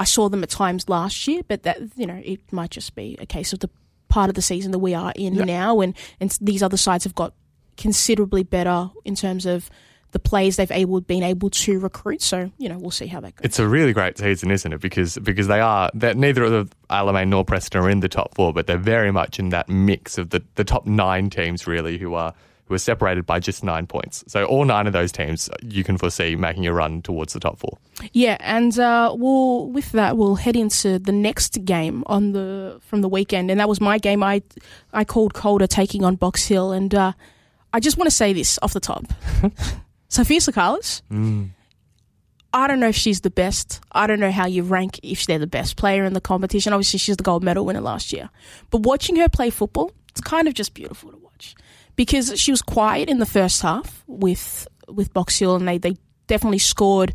I 0.00 0.04
saw 0.04 0.30
them 0.30 0.42
at 0.42 0.48
times 0.48 0.88
last 0.88 1.28
year, 1.28 1.42
but 1.46 1.62
that 1.64 1.78
you 1.94 2.06
know 2.06 2.20
it 2.24 2.40
might 2.50 2.70
just 2.70 2.94
be 2.94 3.18
a 3.20 3.26
case 3.26 3.52
of 3.52 3.58
the 3.60 3.68
part 4.08 4.30
of 4.30 4.34
the 4.34 4.42
season 4.42 4.72
that 4.72 4.78
we 4.78 4.94
are 4.94 5.12
in 5.14 5.34
now, 5.34 5.80
and 5.80 5.94
and 6.20 6.36
these 6.40 6.62
other 6.62 6.78
sides 6.78 7.04
have 7.04 7.14
got 7.14 7.34
considerably 7.76 8.42
better 8.42 8.90
in 9.04 9.14
terms 9.14 9.44
of 9.44 9.68
the 10.12 10.18
players 10.18 10.56
they've 10.56 10.70
able 10.70 11.02
been 11.02 11.22
able 11.22 11.50
to 11.50 11.78
recruit. 11.78 12.22
So 12.22 12.50
you 12.56 12.70
know 12.70 12.78
we'll 12.78 12.90
see 12.90 13.08
how 13.08 13.20
that 13.20 13.36
goes. 13.36 13.44
It's 13.44 13.58
a 13.58 13.68
really 13.68 13.92
great 13.92 14.16
season, 14.16 14.50
isn't 14.50 14.72
it? 14.72 14.80
Because 14.80 15.18
because 15.18 15.48
they 15.48 15.60
are 15.60 15.90
that 15.92 16.16
neither 16.16 16.44
of 16.44 16.50
the 16.50 16.76
Alamein 16.88 17.28
nor 17.28 17.44
Preston 17.44 17.82
are 17.82 17.90
in 17.90 18.00
the 18.00 18.08
top 18.08 18.34
four, 18.34 18.54
but 18.54 18.66
they're 18.66 18.78
very 18.78 19.12
much 19.12 19.38
in 19.38 19.50
that 19.50 19.68
mix 19.68 20.16
of 20.16 20.30
the, 20.30 20.42
the 20.54 20.64
top 20.64 20.86
nine 20.86 21.28
teams 21.28 21.66
really 21.66 21.98
who 21.98 22.14
are 22.14 22.32
who 22.70 22.76
are 22.76 22.78
separated 22.78 23.26
by 23.26 23.40
just 23.40 23.64
nine 23.64 23.84
points. 23.84 24.22
So 24.28 24.44
all 24.44 24.64
nine 24.64 24.86
of 24.86 24.92
those 24.92 25.10
teams 25.10 25.50
you 25.60 25.82
can 25.82 25.98
foresee 25.98 26.36
making 26.36 26.68
a 26.68 26.72
run 26.72 27.02
towards 27.02 27.32
the 27.32 27.40
top 27.40 27.58
four. 27.58 27.76
Yeah, 28.12 28.36
and 28.38 28.78
uh, 28.78 29.12
we'll 29.18 29.66
with 29.66 29.90
that 29.90 30.16
we'll 30.16 30.36
head 30.36 30.54
into 30.54 31.00
the 31.00 31.10
next 31.10 31.64
game 31.64 32.04
on 32.06 32.30
the 32.30 32.78
from 32.80 33.00
the 33.00 33.08
weekend, 33.08 33.50
and 33.50 33.58
that 33.58 33.68
was 33.68 33.80
my 33.80 33.98
game. 33.98 34.22
I 34.22 34.42
I 34.92 35.04
called 35.04 35.34
Calder 35.34 35.66
taking 35.66 36.04
on 36.04 36.14
Box 36.14 36.46
Hill, 36.46 36.70
and 36.70 36.94
uh, 36.94 37.12
I 37.72 37.80
just 37.80 37.98
want 37.98 38.06
to 38.06 38.14
say 38.14 38.32
this 38.32 38.56
off 38.62 38.72
the 38.72 38.78
top: 38.78 39.04
Sophia 40.08 40.38
Sakalis. 40.38 41.02
I 42.52 42.66
don't 42.68 42.78
know 42.78 42.88
if 42.88 42.96
she's 42.96 43.20
the 43.22 43.30
best. 43.30 43.80
I 43.90 44.06
don't 44.06 44.20
know 44.20 44.30
how 44.30 44.46
you 44.46 44.62
rank 44.62 45.00
if 45.02 45.26
they're 45.26 45.40
the 45.40 45.46
best 45.48 45.76
player 45.76 46.04
in 46.04 46.12
the 46.12 46.20
competition. 46.20 46.72
Obviously, 46.72 47.00
she's 47.00 47.16
the 47.16 47.24
gold 47.24 47.42
medal 47.42 47.66
winner 47.66 47.80
last 47.80 48.12
year, 48.12 48.30
but 48.70 48.82
watching 48.82 49.16
her 49.16 49.28
play 49.28 49.50
football, 49.50 49.90
it's 50.10 50.20
kind 50.20 50.46
of 50.46 50.54
just 50.54 50.72
beautiful 50.74 51.10
to 51.10 51.16
watch 51.16 51.29
because 52.00 52.40
she 52.40 52.50
was 52.50 52.62
quiet 52.62 53.10
in 53.10 53.18
the 53.18 53.26
first 53.26 53.60
half 53.60 54.02
with 54.06 54.66
with 54.88 55.12
Box 55.12 55.38
Hill, 55.38 55.56
and 55.56 55.68
they 55.68 55.76
they 55.76 55.96
definitely 56.28 56.56
scored 56.58 57.12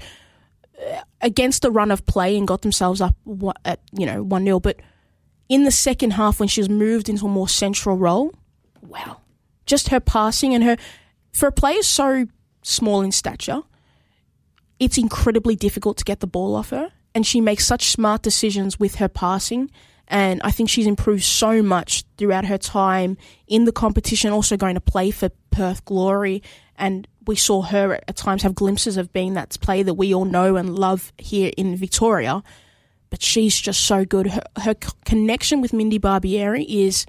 uh, 0.79 1.01
against 1.21 1.63
the 1.63 1.71
run 1.71 1.89
of 1.89 2.05
play 2.05 2.37
and 2.37 2.47
got 2.47 2.61
themselves 2.61 3.01
up 3.01 3.15
at 3.65 3.79
you 3.91 4.05
know 4.05 4.21
one 4.21 4.45
0 4.45 4.59
But 4.59 4.79
in 5.49 5.63
the 5.63 5.71
second 5.71 6.11
half, 6.11 6.39
when 6.39 6.47
she 6.47 6.61
was 6.61 6.69
moved 6.69 7.09
into 7.09 7.25
a 7.25 7.29
more 7.29 7.49
central 7.49 7.97
role, 7.97 8.31
wow, 8.83 9.21
just 9.65 9.89
her 9.89 9.99
passing 9.99 10.53
and 10.53 10.63
her 10.63 10.77
for 11.33 11.47
a 11.47 11.51
player 11.51 11.81
so 11.81 12.27
small 12.61 13.01
in 13.01 13.11
stature, 13.11 13.63
it's 14.79 14.99
incredibly 14.99 15.55
difficult 15.55 15.97
to 15.97 16.03
get 16.03 16.19
the 16.19 16.27
ball 16.27 16.55
off 16.55 16.69
her, 16.69 16.91
and 17.15 17.25
she 17.25 17.41
makes 17.41 17.65
such 17.65 17.89
smart 17.89 18.21
decisions 18.21 18.79
with 18.79 18.97
her 18.97 19.09
passing. 19.09 19.71
And 20.07 20.41
I 20.43 20.51
think 20.51 20.69
she's 20.69 20.87
improved 20.87 21.23
so 21.23 21.61
much 21.63 22.03
throughout 22.17 22.45
her 22.45 22.57
time 22.57 23.17
in 23.47 23.65
the 23.65 23.71
competition, 23.71 24.31
also 24.31 24.55
going 24.57 24.75
to 24.75 24.81
play 24.81 25.11
for 25.11 25.29
Perth 25.51 25.83
Glory. 25.85 26.43
And 26.77 27.07
we 27.25 27.35
saw 27.35 27.61
her 27.63 27.93
at, 28.07 28.15
times 28.15 28.43
have 28.43 28.55
glimpses 28.55 28.97
of 28.97 29.11
being 29.13 29.33
that 29.33 29.59
player 29.61 29.83
that 29.83 29.95
we 29.95 30.13
all 30.13 30.25
know 30.25 30.57
and 30.57 30.77
love 30.77 31.11
here 31.17 31.51
in 31.57 31.75
Victoria. 31.75 32.43
But 33.09 33.21
she's 33.21 33.59
just 33.59 33.85
so 33.85 34.05
good. 34.05 34.27
Her, 34.27 34.43
her 34.57 34.75
connection 35.05 35.61
with 35.61 35.73
Mindy 35.73 35.99
Barbieri 35.99 36.65
is 36.67 37.05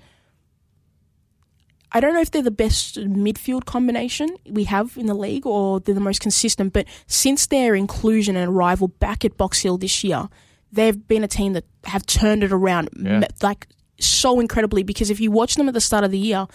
I 1.93 2.01
don't 2.01 2.15
know 2.15 2.21
if 2.21 2.31
they're 2.31 2.43
the 2.43 2.51
best 2.51 2.97
midfield 2.97 3.65
combination 3.65 4.37
we 4.51 4.65
have 4.65 4.97
in 4.97 5.07
the 5.07 5.15
league 5.15 5.47
or 5.47 5.81
they're 5.81 5.95
the 5.95 6.01
most 6.01 6.21
consistent, 6.21 6.73
but 6.73 6.87
since 7.07 7.47
their 7.47 7.75
inclusion 7.75 8.37
and 8.37 8.53
arrival 8.53 8.89
back 8.89 9.25
at 9.25 9.37
Box 9.37 9.61
Hill 9.61 9.79
this 9.79 10.03
year, 10.05 10.29
they've 10.73 11.07
been 11.09 11.25
a 11.25 11.29
team 11.29 11.53
that 11.55 11.65
have 11.85 12.05
turned 12.07 12.43
it 12.45 12.53
around 12.53 12.89
Yeah. 13.01 13.27
like 13.43 13.67
so 13.99 14.41
incredibly 14.41 14.83
because 14.83 15.11
if 15.11 15.21
you 15.21 15.31
watch 15.31 15.55
them 15.55 15.69
at 15.69 15.75
the 15.75 15.81
start 15.81 16.05
of 16.05 16.11
the 16.11 16.19
year, 16.19 16.47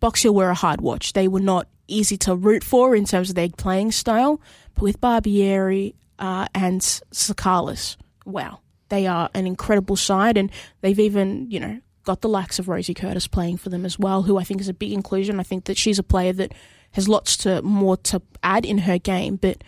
Box 0.00 0.22
Hill 0.22 0.34
were 0.34 0.48
a 0.50 0.54
hard 0.54 0.80
watch. 0.80 1.12
They 1.12 1.28
were 1.28 1.40
not 1.40 1.68
easy 1.88 2.16
to 2.16 2.34
root 2.34 2.64
for 2.64 2.94
in 2.96 3.04
terms 3.04 3.28
of 3.28 3.34
their 3.36 3.48
playing 3.50 3.92
style, 3.92 4.40
but 4.74 4.82
with 4.82 5.00
Barbieri 5.00 5.94
uh, 6.18 6.46
and 6.54 6.80
Sakalis, 6.80 7.96
wow, 8.24 8.60
they 8.88 9.06
are 9.06 9.28
an 9.34 9.46
incredible 9.46 9.96
side, 9.96 10.36
and 10.38 10.50
they've 10.80 10.98
even 10.98 11.50
you 11.50 11.60
know 11.60 11.80
got 12.04 12.22
the 12.22 12.28
likes 12.28 12.58
of 12.58 12.68
Rosie 12.68 12.94
Curtis 12.94 13.26
playing 13.26 13.58
for 13.58 13.68
them 13.68 13.84
as 13.84 13.98
well, 13.98 14.22
who 14.22 14.38
I 14.38 14.44
think 14.44 14.60
is 14.60 14.68
a 14.68 14.74
big 14.74 14.92
inclusion. 14.92 15.38
I 15.38 15.42
think 15.42 15.64
that 15.64 15.76
she's 15.76 15.98
a 15.98 16.02
player 16.02 16.32
that 16.34 16.52
has 16.92 17.08
lots 17.08 17.36
to 17.38 17.60
more 17.62 17.96
to 17.98 18.22
add 18.42 18.64
in 18.64 18.78
her 18.78 18.98
game, 18.98 19.36
but 19.36 19.62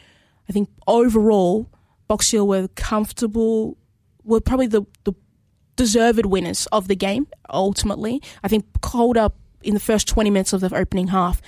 I 0.48 0.52
think 0.52 0.70
overall, 0.86 1.68
Box 2.12 2.30
Hill 2.30 2.46
were 2.46 2.68
comfortable, 2.74 3.78
were 4.22 4.42
probably 4.42 4.66
the, 4.66 4.82
the 5.04 5.14
deserved 5.76 6.26
winners 6.26 6.66
of 6.66 6.86
the 6.86 6.94
game 6.94 7.26
ultimately. 7.48 8.20
I 8.44 8.48
think 8.48 8.66
Calder 8.82 9.30
in 9.62 9.72
the 9.72 9.80
first 9.80 10.08
20 10.08 10.28
minutes 10.28 10.52
of 10.52 10.60
the 10.60 10.76
opening 10.76 11.06
half 11.06 11.40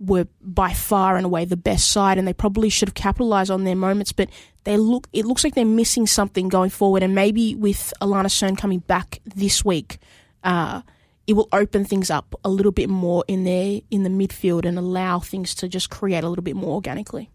were 0.00 0.26
by 0.40 0.72
far 0.72 1.18
and 1.18 1.26
away 1.26 1.44
the 1.44 1.54
best 1.54 1.90
side 1.90 2.16
and 2.16 2.26
they 2.26 2.32
probably 2.32 2.70
should 2.70 2.88
have 2.88 2.94
capitalized 2.94 3.50
on 3.50 3.64
their 3.64 3.76
moments 3.76 4.10
but 4.10 4.30
they 4.64 4.78
look 4.78 5.06
it 5.12 5.26
looks 5.26 5.44
like 5.44 5.54
they're 5.54 5.66
missing 5.66 6.06
something 6.06 6.48
going 6.48 6.70
forward 6.70 7.02
and 7.02 7.14
maybe 7.14 7.54
with 7.54 7.92
Alana 8.00 8.30
Cerne 8.30 8.56
coming 8.56 8.78
back 8.78 9.20
this 9.26 9.66
week 9.66 9.98
uh, 10.44 10.80
it 11.26 11.34
will 11.34 11.48
open 11.52 11.84
things 11.84 12.08
up 12.10 12.34
a 12.42 12.48
little 12.48 12.72
bit 12.72 12.88
more 12.88 13.22
in 13.28 13.44
their 13.44 13.82
in 13.90 14.02
the 14.02 14.08
midfield 14.08 14.64
and 14.64 14.78
allow 14.78 15.18
things 15.18 15.54
to 15.56 15.68
just 15.68 15.90
create 15.90 16.24
a 16.24 16.28
little 16.30 16.42
bit 16.44 16.56
more 16.56 16.72
organically. 16.72 17.30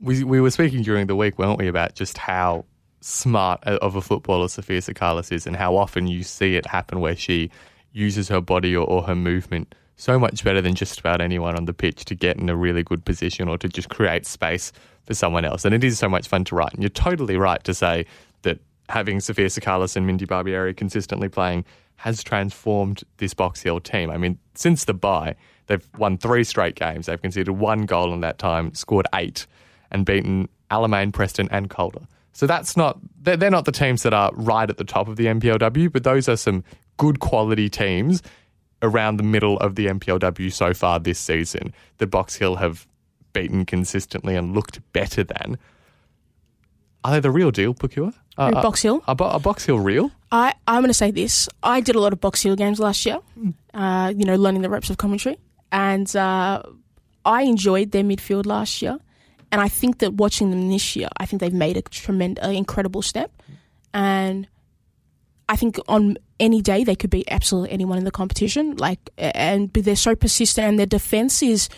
We, 0.00 0.24
we 0.24 0.40
were 0.40 0.50
speaking 0.50 0.82
during 0.82 1.06
the 1.06 1.16
week, 1.16 1.38
weren't 1.38 1.58
we, 1.58 1.68
about 1.68 1.94
just 1.94 2.18
how 2.18 2.64
smart 3.00 3.62
of 3.64 3.96
a 3.96 4.00
footballer 4.00 4.48
Sophia 4.48 4.80
Sakalis 4.80 5.30
is 5.30 5.46
and 5.46 5.56
how 5.56 5.76
often 5.76 6.06
you 6.06 6.22
see 6.22 6.56
it 6.56 6.66
happen 6.66 7.00
where 7.00 7.16
she 7.16 7.50
uses 7.92 8.28
her 8.28 8.40
body 8.40 8.74
or, 8.74 8.86
or 8.86 9.02
her 9.02 9.14
movement 9.14 9.74
so 9.96 10.18
much 10.18 10.42
better 10.42 10.60
than 10.60 10.74
just 10.74 10.98
about 10.98 11.20
anyone 11.20 11.54
on 11.56 11.66
the 11.66 11.72
pitch 11.72 12.04
to 12.06 12.14
get 12.14 12.36
in 12.36 12.48
a 12.48 12.56
really 12.56 12.82
good 12.82 13.04
position 13.04 13.48
or 13.48 13.56
to 13.58 13.68
just 13.68 13.88
create 13.88 14.26
space 14.26 14.72
for 15.04 15.14
someone 15.14 15.44
else. 15.44 15.64
And 15.64 15.74
it 15.74 15.84
is 15.84 15.98
so 15.98 16.08
much 16.08 16.28
fun 16.28 16.44
to 16.44 16.54
write. 16.54 16.72
And 16.72 16.82
you're 16.82 16.90
totally 16.90 17.36
right 17.36 17.62
to 17.64 17.74
say 17.74 18.06
that 18.42 18.58
having 18.88 19.20
Sophia 19.20 19.46
Sakalis 19.46 19.96
and 19.96 20.06
Mindy 20.06 20.26
Barbieri 20.26 20.76
consistently 20.76 21.28
playing 21.28 21.64
has 21.96 22.22
transformed 22.22 23.04
this 23.18 23.34
Box 23.34 23.62
Hill 23.62 23.80
team. 23.80 24.10
I 24.10 24.16
mean, 24.16 24.38
since 24.54 24.84
the 24.84 24.94
bye, 24.94 25.36
they've 25.66 25.86
won 25.96 26.18
three 26.18 26.42
straight 26.42 26.74
games. 26.74 27.06
They've 27.06 27.20
conceded 27.20 27.50
one 27.50 27.86
goal 27.86 28.12
in 28.12 28.20
that 28.20 28.38
time, 28.38 28.74
scored 28.74 29.06
eight, 29.14 29.46
and 29.94 30.04
beaten 30.04 30.48
Alamein, 30.70 31.12
Preston, 31.12 31.48
and 31.50 31.70
Calder. 31.70 32.02
So 32.32 32.46
that's 32.46 32.76
not 32.76 32.98
they're, 33.22 33.36
they're 33.36 33.50
not 33.50 33.64
the 33.64 33.72
teams 33.72 34.02
that 34.02 34.12
are 34.12 34.30
right 34.34 34.68
at 34.68 34.76
the 34.76 34.84
top 34.84 35.08
of 35.08 35.16
the 35.16 35.26
NPLW, 35.26 35.90
but 35.90 36.04
those 36.04 36.28
are 36.28 36.36
some 36.36 36.64
good 36.98 37.20
quality 37.20 37.70
teams 37.70 38.22
around 38.82 39.16
the 39.16 39.22
middle 39.22 39.56
of 39.60 39.76
the 39.76 39.86
NPLW 39.86 40.52
so 40.52 40.74
far 40.74 40.98
this 40.98 41.18
season 41.18 41.72
that 41.98 42.08
Box 42.08 42.34
Hill 42.34 42.56
have 42.56 42.86
beaten 43.32 43.64
consistently 43.64 44.36
and 44.36 44.54
looked 44.54 44.80
better 44.92 45.24
than. 45.24 45.58
Are 47.04 47.12
they 47.12 47.20
the 47.20 47.30
real 47.30 47.50
deal, 47.50 47.74
Pokuah? 47.74 48.14
Uh, 48.36 48.50
Box 48.50 48.82
Hill? 48.82 49.02
Are, 49.06 49.16
are 49.20 49.40
Box 49.40 49.64
Hill 49.64 49.78
real? 49.78 50.10
I, 50.32 50.54
I'm 50.66 50.80
going 50.80 50.88
to 50.88 50.94
say 50.94 51.10
this. 51.10 51.48
I 51.62 51.80
did 51.80 51.94
a 51.94 52.00
lot 52.00 52.12
of 52.12 52.20
Box 52.20 52.42
Hill 52.42 52.56
games 52.56 52.80
last 52.80 53.06
year, 53.06 53.18
uh, 53.74 54.12
you 54.16 54.24
know, 54.24 54.36
learning 54.36 54.62
the 54.62 54.70
ropes 54.70 54.90
of 54.90 54.96
commentary. 54.96 55.38
And 55.70 56.14
uh, 56.16 56.62
I 57.24 57.42
enjoyed 57.42 57.92
their 57.92 58.02
midfield 58.02 58.46
last 58.46 58.82
year. 58.82 58.98
And 59.54 59.60
I 59.60 59.68
think 59.68 59.98
that 59.98 60.14
watching 60.14 60.50
them 60.50 60.68
this 60.68 60.96
year, 60.96 61.06
I 61.16 61.26
think 61.26 61.38
they've 61.38 61.54
made 61.54 61.76
a 61.76 61.82
tremendous, 61.82 62.44
incredible 62.44 63.02
step. 63.02 63.30
And 63.92 64.48
I 65.48 65.54
think 65.54 65.78
on 65.86 66.18
any 66.40 66.60
day 66.60 66.82
they 66.82 66.96
could 66.96 67.10
beat 67.10 67.28
absolutely 67.30 67.70
anyone 67.70 67.96
in 67.96 68.02
the 68.02 68.10
competition. 68.10 68.74
Like, 68.74 68.98
and 69.16 69.72
they're 69.72 69.94
so 69.94 70.16
persistent, 70.16 70.66
and 70.66 70.76
their 70.76 70.86
defense 70.86 71.40
is, 71.40 71.68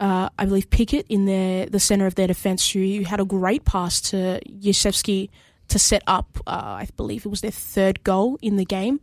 uh, 0.00 0.30
I 0.36 0.46
believe, 0.46 0.68
Pickett 0.70 1.06
in 1.08 1.26
their 1.26 1.66
the 1.66 1.78
center 1.78 2.06
of 2.06 2.16
their 2.16 2.26
defense, 2.26 2.68
who 2.68 3.04
had 3.04 3.20
a 3.20 3.24
great 3.24 3.64
pass 3.64 4.00
to 4.10 4.40
Yusevsky 4.48 5.30
to 5.68 5.78
set 5.78 6.02
up. 6.08 6.26
Uh, 6.44 6.82
I 6.82 6.88
believe 6.96 7.24
it 7.24 7.28
was 7.28 7.42
their 7.42 7.52
third 7.52 8.02
goal 8.02 8.36
in 8.42 8.56
the 8.56 8.64
game. 8.64 8.98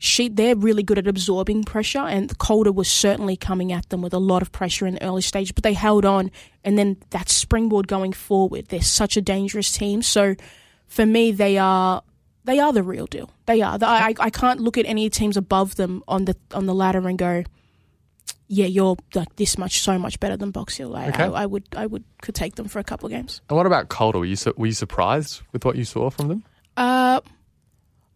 She, 0.00 0.28
they're 0.28 0.54
really 0.54 0.82
good 0.84 0.98
at 0.98 1.08
absorbing 1.08 1.64
pressure, 1.64 1.98
and 1.98 2.36
Calder 2.38 2.70
was 2.70 2.88
certainly 2.88 3.36
coming 3.36 3.72
at 3.72 3.88
them 3.88 4.00
with 4.00 4.14
a 4.14 4.18
lot 4.18 4.42
of 4.42 4.52
pressure 4.52 4.86
in 4.86 4.94
the 4.94 5.02
early 5.02 5.22
stage, 5.22 5.54
but 5.54 5.64
they 5.64 5.72
held 5.72 6.04
on, 6.04 6.30
and 6.64 6.78
then 6.78 6.96
that 7.10 7.28
springboard 7.28 7.88
going 7.88 8.12
forward. 8.12 8.66
They're 8.68 8.80
such 8.80 9.16
a 9.16 9.20
dangerous 9.20 9.72
team. 9.72 10.02
So, 10.02 10.36
for 10.86 11.04
me, 11.04 11.32
they 11.32 11.58
are 11.58 12.02
they 12.44 12.60
are 12.60 12.72
the 12.72 12.82
real 12.84 13.06
deal. 13.06 13.30
They 13.46 13.60
are. 13.60 13.76
I, 13.82 14.14
I 14.18 14.30
can't 14.30 14.60
look 14.60 14.78
at 14.78 14.86
any 14.86 15.10
teams 15.10 15.36
above 15.36 15.74
them 15.74 16.02
on 16.06 16.26
the 16.26 16.36
on 16.54 16.66
the 16.66 16.74
ladder 16.74 17.06
and 17.08 17.18
go, 17.18 17.42
yeah, 18.46 18.66
you're 18.66 18.96
like 19.14 19.34
this 19.36 19.58
much, 19.58 19.80
so 19.80 19.98
much 19.98 20.18
better 20.20 20.36
than 20.36 20.50
Box 20.52 20.76
Hill. 20.76 20.96
I, 20.96 21.08
Okay. 21.08 21.24
I, 21.24 21.42
I 21.42 21.46
would, 21.46 21.64
I 21.76 21.86
would, 21.86 22.04
could 22.22 22.34
take 22.34 22.54
them 22.54 22.66
for 22.68 22.78
a 22.78 22.84
couple 22.84 23.06
of 23.06 23.12
games. 23.12 23.42
And 23.50 23.56
what 23.56 23.66
about 23.66 23.88
Calder? 23.90 24.20
Were 24.20 24.24
you 24.24 24.36
su- 24.36 24.54
were 24.56 24.66
you 24.66 24.72
surprised 24.72 25.42
with 25.52 25.64
what 25.64 25.76
you 25.76 25.84
saw 25.84 26.08
from 26.08 26.28
them? 26.28 26.44
Uh, 26.76 27.20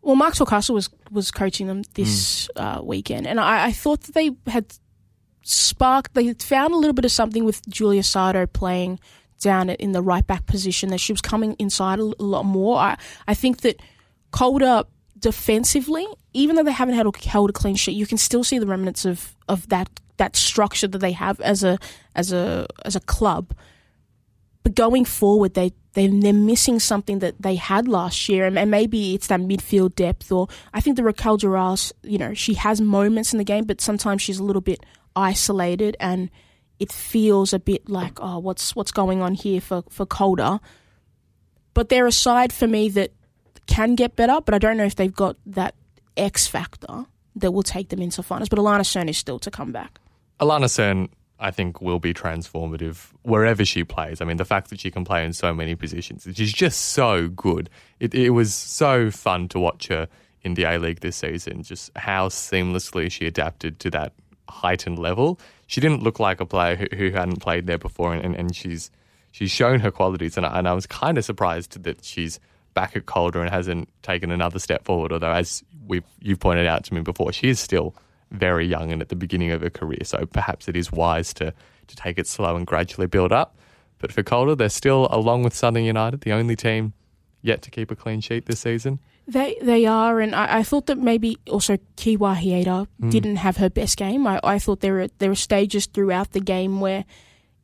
well, 0.02 0.16
Mark 0.16 0.34
Torcastle 0.34 0.74
was 0.74 0.90
was 1.10 1.30
coaching 1.30 1.68
them 1.68 1.82
this 1.94 2.50
uh, 2.56 2.80
weekend, 2.82 3.26
and 3.26 3.38
I, 3.38 3.66
I 3.66 3.72
thought 3.72 4.02
that 4.02 4.14
they 4.14 4.30
had 4.46 4.74
sparked. 5.42 6.14
They 6.14 6.32
found 6.34 6.74
a 6.74 6.76
little 6.76 6.92
bit 6.92 7.04
of 7.04 7.12
something 7.12 7.44
with 7.44 7.66
Julia 7.68 8.02
Sardo 8.02 8.52
playing 8.52 8.98
down 9.40 9.70
in 9.70 9.92
the 9.92 10.02
right 10.02 10.26
back 10.26 10.46
position. 10.46 10.90
That 10.90 10.98
she 10.98 11.12
was 11.12 11.20
coming 11.20 11.54
inside 11.58 12.00
a 12.00 12.04
lot 12.04 12.44
more. 12.44 12.78
I 12.78 12.98
I 13.28 13.34
think 13.34 13.60
that 13.60 13.80
Calder 14.32 14.84
defensively, 15.22 16.06
even 16.32 16.56
though 16.56 16.64
they 16.64 16.72
haven't 16.72 16.96
had 16.96 17.06
a, 17.06 17.28
held 17.28 17.50
a 17.50 17.52
clean 17.52 17.76
sheet, 17.76 17.92
you 17.92 18.06
can 18.06 18.18
still 18.18 18.42
see 18.44 18.58
the 18.58 18.66
remnants 18.66 19.04
of, 19.04 19.34
of 19.48 19.68
that 19.68 19.88
that 20.18 20.36
structure 20.36 20.88
that 20.88 20.98
they 20.98 21.12
have 21.12 21.40
as 21.40 21.64
a 21.64 21.78
as 22.14 22.32
a 22.32 22.66
as 22.84 22.96
a 22.96 23.00
club. 23.00 23.54
But 24.62 24.74
going 24.74 25.04
forward, 25.04 25.54
they 25.54 25.72
they 25.94 26.06
they're 26.06 26.32
missing 26.32 26.80
something 26.80 27.18
that 27.20 27.40
they 27.40 27.56
had 27.56 27.88
last 27.88 28.28
year, 28.28 28.46
and, 28.46 28.58
and 28.58 28.70
maybe 28.70 29.14
it's 29.14 29.26
that 29.26 29.40
midfield 29.40 29.94
depth. 29.94 30.32
Or 30.32 30.48
I 30.72 30.80
think 30.80 30.96
the 30.96 31.02
Raquel 31.02 31.36
Duras, 31.36 31.92
you 32.02 32.18
know, 32.18 32.34
she 32.34 32.54
has 32.54 32.80
moments 32.80 33.32
in 33.32 33.38
the 33.38 33.44
game, 33.44 33.64
but 33.64 33.80
sometimes 33.80 34.22
she's 34.22 34.38
a 34.38 34.44
little 34.44 34.62
bit 34.62 34.84
isolated, 35.14 35.96
and 36.00 36.30
it 36.78 36.90
feels 36.92 37.52
a 37.52 37.58
bit 37.58 37.88
like, 37.88 38.18
oh, 38.20 38.38
what's 38.38 38.74
what's 38.74 38.92
going 38.92 39.22
on 39.22 39.34
here 39.34 39.60
for 39.60 39.82
for 39.88 40.06
Calder. 40.06 40.60
But 41.74 41.88
they're 41.88 42.06
a 42.06 42.12
side 42.12 42.52
for 42.52 42.66
me 42.66 42.88
that 42.90 43.12
can 43.66 43.94
get 43.94 44.16
better, 44.16 44.40
but 44.44 44.54
I 44.54 44.58
don't 44.58 44.76
know 44.76 44.84
if 44.84 44.96
they've 44.96 45.14
got 45.14 45.36
that 45.46 45.74
X 46.16 46.46
factor 46.46 47.06
that 47.36 47.52
will 47.52 47.62
take 47.62 47.88
them 47.88 48.02
into 48.02 48.22
finals. 48.22 48.48
But 48.48 48.58
Alana 48.58 48.84
Cerne 48.84 49.08
is 49.08 49.18
still 49.18 49.38
to 49.40 49.50
come 49.50 49.72
back. 49.72 49.98
Alana 50.40 50.68
Cerne, 50.68 51.08
I 51.42 51.50
think, 51.50 51.82
will 51.82 51.98
be 51.98 52.14
transformative 52.14 53.10
wherever 53.22 53.64
she 53.64 53.82
plays. 53.82 54.20
I 54.20 54.24
mean, 54.24 54.36
the 54.36 54.44
fact 54.44 54.70
that 54.70 54.80
she 54.80 54.90
can 54.90 55.04
play 55.04 55.24
in 55.24 55.32
so 55.32 55.52
many 55.52 55.74
positions, 55.74 56.26
she's 56.34 56.52
just 56.52 56.78
so 56.90 57.28
good. 57.28 57.68
It, 57.98 58.14
it 58.14 58.30
was 58.30 58.54
so 58.54 59.10
fun 59.10 59.48
to 59.48 59.58
watch 59.58 59.88
her 59.88 60.08
in 60.42 60.54
the 60.54 60.64
A 60.64 60.78
League 60.78 61.00
this 61.00 61.16
season, 61.16 61.62
just 61.62 61.90
how 61.96 62.28
seamlessly 62.28 63.10
she 63.10 63.26
adapted 63.26 63.80
to 63.80 63.90
that 63.90 64.12
heightened 64.48 64.98
level. 64.98 65.38
She 65.66 65.80
didn't 65.80 66.02
look 66.02 66.20
like 66.20 66.40
a 66.40 66.46
player 66.46 66.76
who, 66.76 66.86
who 66.96 67.10
hadn't 67.10 67.40
played 67.40 67.66
there 67.66 67.78
before, 67.78 68.14
and, 68.14 68.36
and 68.36 68.54
she's 68.54 68.90
she's 69.32 69.50
shown 69.50 69.80
her 69.80 69.90
qualities. 69.90 70.36
And 70.36 70.46
I, 70.46 70.58
and 70.58 70.68
I 70.68 70.74
was 70.74 70.86
kind 70.86 71.18
of 71.18 71.24
surprised 71.24 71.82
that 71.82 72.04
she's 72.04 72.38
back 72.74 72.96
at 72.96 73.06
Calder 73.06 73.40
and 73.40 73.50
hasn't 73.50 73.88
taken 74.02 74.30
another 74.30 74.58
step 74.58 74.84
forward. 74.84 75.12
Although, 75.12 75.32
as 75.32 75.64
we've 75.86 76.04
you've 76.20 76.40
pointed 76.40 76.66
out 76.66 76.84
to 76.84 76.94
me 76.94 77.00
before, 77.00 77.32
she 77.32 77.48
is 77.48 77.58
still 77.58 77.94
very 78.32 78.66
young 78.66 78.90
and 78.92 79.00
at 79.00 79.08
the 79.08 79.16
beginning 79.16 79.50
of 79.50 79.60
her 79.60 79.70
career. 79.70 80.00
So 80.04 80.26
perhaps 80.26 80.68
it 80.68 80.76
is 80.76 80.90
wise 80.90 81.32
to 81.34 81.52
to 81.88 81.96
take 81.96 82.18
it 82.18 82.26
slow 82.26 82.56
and 82.56 82.66
gradually 82.66 83.06
build 83.06 83.32
up. 83.32 83.56
But 83.98 84.12
for 84.12 84.22
Calder, 84.22 84.54
they're 84.54 84.68
still, 84.68 85.06
along 85.10 85.44
with 85.44 85.54
Southern 85.54 85.84
United, 85.84 86.22
the 86.22 86.32
only 86.32 86.56
team 86.56 86.92
yet 87.42 87.62
to 87.62 87.70
keep 87.70 87.90
a 87.90 87.96
clean 87.96 88.20
sheet 88.20 88.46
this 88.46 88.60
season. 88.60 88.98
They 89.28 89.56
they 89.62 89.86
are, 89.86 90.20
and 90.20 90.34
I, 90.34 90.58
I 90.58 90.62
thought 90.64 90.86
that 90.86 90.98
maybe 90.98 91.38
also 91.48 91.76
Kiwa 91.96 92.36
Hieda 92.36 92.88
didn't 93.08 93.36
have 93.36 93.56
her 93.58 93.70
best 93.70 93.96
game. 93.96 94.26
I, 94.26 94.40
I 94.42 94.58
thought 94.58 94.80
there 94.80 94.94
were 94.94 95.08
there 95.18 95.28
were 95.28 95.36
stages 95.36 95.86
throughout 95.86 96.32
the 96.32 96.40
game 96.40 96.80
where 96.80 97.04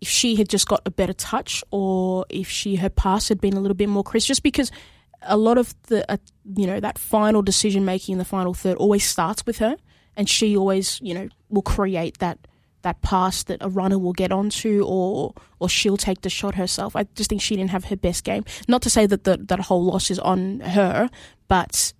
if 0.00 0.08
she 0.08 0.37
had 0.37 0.48
just 0.48 0.68
got 0.68 0.82
a 0.87 0.90
better 0.90 1.12
touch, 1.12 1.64
or 1.72 2.25
if 2.28 2.48
she 2.48 2.76
her 2.76 2.88
pass 2.88 3.28
had 3.28 3.40
been 3.40 3.54
a 3.54 3.60
little 3.60 3.75
bit 3.75 3.88
more 3.88 4.04
crisp, 4.04 4.28
just 4.28 4.44
because 4.44 4.70
a 5.22 5.37
lot 5.37 5.58
of 5.58 5.75
the 5.88 6.08
uh, 6.10 6.16
you 6.56 6.66
know 6.66 6.78
that 6.78 6.96
final 6.96 7.42
decision 7.42 7.84
making 7.84 8.12
in 8.12 8.18
the 8.18 8.25
final 8.25 8.54
third 8.54 8.76
always 8.76 9.04
starts 9.04 9.44
with 9.44 9.58
her, 9.58 9.76
and 10.18 10.28
she 10.28 10.54
always 10.56 11.00
you 11.02 11.14
know 11.14 11.28
will 11.48 11.62
create 11.62 12.18
that 12.18 12.38
that 12.82 13.00
pass 13.02 13.42
that 13.44 13.58
a 13.60 13.68
runner 13.68 13.98
will 13.98 14.12
get 14.12 14.30
onto, 14.32 14.84
or 14.87 15.34
or 15.58 15.68
she'll 15.68 15.96
take 15.96 16.22
the 16.22 16.30
shot 16.30 16.54
herself. 16.54 16.94
I 16.94 17.04
just 17.14 17.30
think 17.30 17.42
she 17.42 17.56
didn't 17.56 17.70
have 17.70 17.84
her 17.87 17.96
best 17.96 18.25
game. 18.25 18.44
Not 18.68 18.82
to 18.82 18.90
say 18.90 19.06
that 19.06 19.25
the, 19.25 19.37
that 19.37 19.60
whole 19.60 19.84
loss 19.84 20.10
is 20.10 20.18
on 20.18 20.60
her, 20.60 21.10
but 21.48 21.92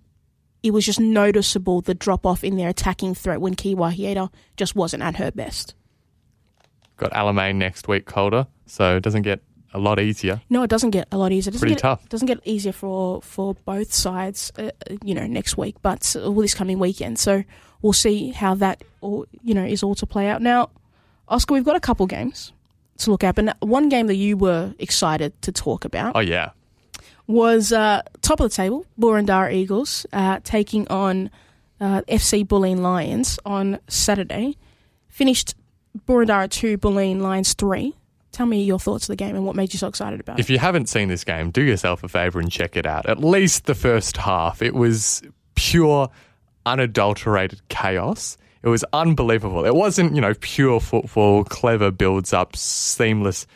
it 0.63 0.71
was 0.71 0.85
just 0.85 0.99
noticeable 0.99 1.81
the 1.81 1.93
drop 1.93 2.25
off 2.25 2.43
in 2.43 2.57
their 2.57 2.69
attacking 2.69 3.15
threat 3.15 3.41
when 3.41 3.55
Kiwa 3.55 3.95
Hieta 3.95 4.29
just 4.57 4.75
wasn't 4.75 5.03
at 5.03 5.17
her 5.17 5.31
best. 5.31 5.75
Got 6.97 7.11
Alamein 7.11 7.55
next 7.55 7.87
week, 7.87 8.05
Calder, 8.05 8.47
so 8.65 8.97
it 8.97 9.03
doesn't 9.03 9.21
get 9.21 9.41
a 9.73 9.79
lot 9.79 9.99
easier. 9.99 10.41
No, 10.49 10.63
it 10.63 10.69
doesn't 10.69 10.89
get 10.89 11.07
a 11.11 11.17
lot 11.17 11.31
easier. 11.31 11.51
It 11.51 11.53
doesn't 11.53 11.67
Pretty 11.67 11.75
get, 11.75 11.81
tough. 11.81 12.09
doesn't 12.09 12.25
get 12.27 12.39
easier 12.45 12.73
for 12.73 13.21
for 13.21 13.53
both 13.65 13.93
sides. 13.93 14.51
Uh, 14.57 14.71
you 15.03 15.13
know, 15.13 15.27
next 15.27 15.57
week, 15.57 15.75
but 15.81 16.15
uh, 16.15 16.31
well, 16.31 16.41
this 16.41 16.53
coming 16.53 16.79
weekend. 16.79 17.19
So 17.19 17.43
we'll 17.81 17.93
see 17.93 18.29
how 18.29 18.55
that 18.55 18.83
all 19.01 19.25
you 19.43 19.53
know 19.53 19.63
is 19.65 19.83
all 19.83 19.95
to 19.95 20.05
play 20.05 20.27
out. 20.27 20.41
Now, 20.41 20.69
Oscar, 21.27 21.53
we've 21.53 21.63
got 21.65 21.75
a 21.75 21.79
couple 21.79 22.05
games 22.07 22.51
to 22.99 23.11
look 23.11 23.23
at, 23.23 23.35
but 23.35 23.55
one 23.61 23.89
game 23.89 24.07
that 24.07 24.15
you 24.15 24.35
were 24.37 24.73
excited 24.79 25.39
to 25.41 25.51
talk 25.51 25.85
about 25.85 26.15
Oh 26.15 26.19
yeah, 26.19 26.51
was 27.27 27.71
uh, 27.71 28.01
top 28.21 28.39
of 28.39 28.49
the 28.49 28.55
table, 28.55 28.85
Boroondara 28.99 29.53
Eagles 29.53 30.05
uh, 30.11 30.39
taking 30.43 30.87
on 30.89 31.29
uh, 31.79 32.01
FC 32.07 32.45
Bulleen 32.45 32.79
Lions 32.79 33.39
on 33.45 33.79
Saturday. 33.87 34.57
Finished 35.07 35.55
Boroondara 36.07 36.49
2, 36.49 36.77
Bulleen 36.77 37.21
Lions 37.21 37.53
3. 37.53 37.93
Tell 38.31 38.45
me 38.45 38.63
your 38.63 38.79
thoughts 38.79 39.05
of 39.05 39.07
the 39.07 39.15
game 39.15 39.35
and 39.35 39.45
what 39.45 39.55
made 39.55 39.73
you 39.73 39.79
so 39.79 39.87
excited 39.87 40.19
about 40.19 40.37
it. 40.37 40.41
If 40.41 40.49
you 40.49 40.59
haven't 40.59 40.87
seen 40.87 41.07
this 41.07 41.23
game, 41.23 41.49
do 41.51 41.61
yourself 41.61 42.03
a 42.03 42.07
favour 42.07 42.39
and 42.39 42.51
check 42.51 42.77
it 42.77 42.85
out. 42.85 43.09
At 43.09 43.19
least 43.19 43.65
the 43.65 43.75
first 43.75 44.17
half. 44.17 44.61
It 44.61 44.75
was 44.75 45.23
pure, 45.55 46.09
unadulterated 46.65 47.61
chaos. 47.69 48.37
It 48.61 48.69
was 48.69 48.83
unbelievable. 48.91 49.65
It 49.65 49.75
wasn't, 49.75 50.15
you 50.15 50.21
know, 50.21 50.33
pure 50.41 50.79
football, 50.79 51.43
clever 51.45 51.91
builds 51.91 52.33
up, 52.33 52.55
seamless, 52.55 53.47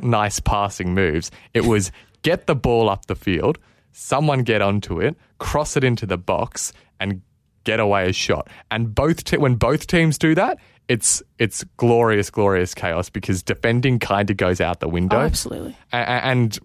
nice 0.00 0.38
passing 0.40 0.94
moves. 0.94 1.30
It 1.54 1.64
was 1.64 1.90
get 2.22 2.46
the 2.46 2.54
ball 2.54 2.90
up 2.90 3.06
the 3.06 3.14
field, 3.14 3.58
someone 3.92 4.42
get 4.42 4.60
onto 4.60 5.00
it, 5.00 5.16
cross 5.38 5.76
it 5.76 5.84
into 5.84 6.04
the 6.04 6.18
box, 6.18 6.72
and 6.98 7.22
get 7.64 7.80
away 7.80 8.08
a 8.08 8.12
shot. 8.12 8.48
And 8.70 8.94
both 8.94 9.24
te- 9.24 9.38
when 9.38 9.54
both 9.54 9.86
teams 9.86 10.18
do 10.18 10.34
that, 10.34 10.58
it's 10.88 11.22
it's 11.38 11.64
glorious, 11.76 12.30
glorious 12.30 12.74
chaos 12.74 13.08
because 13.08 13.42
defending 13.42 13.98
kind 13.98 14.28
of 14.28 14.36
goes 14.36 14.60
out 14.60 14.80
the 14.80 14.88
window. 14.88 15.18
Oh, 15.18 15.20
absolutely. 15.20 15.76
A- 15.92 15.96
and 15.96 16.58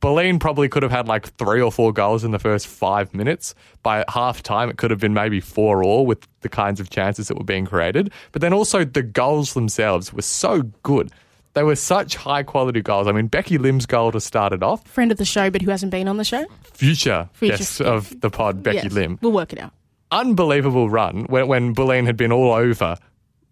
Bulleen 0.00 0.40
probably 0.40 0.68
could 0.68 0.82
have 0.82 0.92
had 0.92 1.08
like 1.08 1.28
three 1.36 1.60
or 1.60 1.70
four 1.70 1.92
goals 1.92 2.24
in 2.24 2.30
the 2.30 2.38
first 2.38 2.66
five 2.66 3.12
minutes. 3.14 3.54
By 3.82 4.04
half 4.08 4.42
time, 4.42 4.70
it 4.70 4.78
could 4.78 4.90
have 4.90 5.00
been 5.00 5.12
maybe 5.14 5.40
four 5.40 5.84
all 5.84 6.06
with 6.06 6.26
the 6.40 6.48
kinds 6.48 6.80
of 6.80 6.88
chances 6.90 7.28
that 7.28 7.36
were 7.36 7.44
being 7.44 7.66
created. 7.66 8.10
But 8.32 8.40
then 8.40 8.52
also 8.54 8.84
the 8.84 9.02
goals 9.02 9.52
themselves 9.54 10.12
were 10.12 10.22
so 10.22 10.62
good. 10.82 11.10
They 11.52 11.64
were 11.64 11.76
such 11.76 12.14
high 12.16 12.44
quality 12.44 12.80
goals. 12.80 13.08
I 13.08 13.12
mean, 13.12 13.26
Becky 13.26 13.58
Lim's 13.58 13.84
goal 13.84 14.12
to 14.12 14.20
start 14.20 14.52
it 14.52 14.62
off, 14.62 14.86
Friend 14.86 15.10
of 15.10 15.18
the 15.18 15.24
show, 15.24 15.50
but 15.50 15.60
who 15.62 15.70
hasn't 15.70 15.90
been 15.90 16.08
on 16.08 16.16
the 16.16 16.24
show? 16.24 16.46
future, 16.72 17.28
Future- 17.34 17.56
guest 17.58 17.80
of 17.80 18.20
the 18.20 18.30
pod, 18.30 18.62
Becky 18.62 18.76
Yes, 18.84 18.92
Lim. 18.92 19.18
We'll 19.20 19.32
work 19.32 19.52
it 19.52 19.58
out. 19.58 19.72
Unbelievable 20.12 20.88
run 20.90 21.24
when, 21.24 21.46
when 21.46 21.74
Bulleen 21.74 22.06
had 22.06 22.16
been 22.16 22.32
all 22.32 22.52
over 22.52 22.96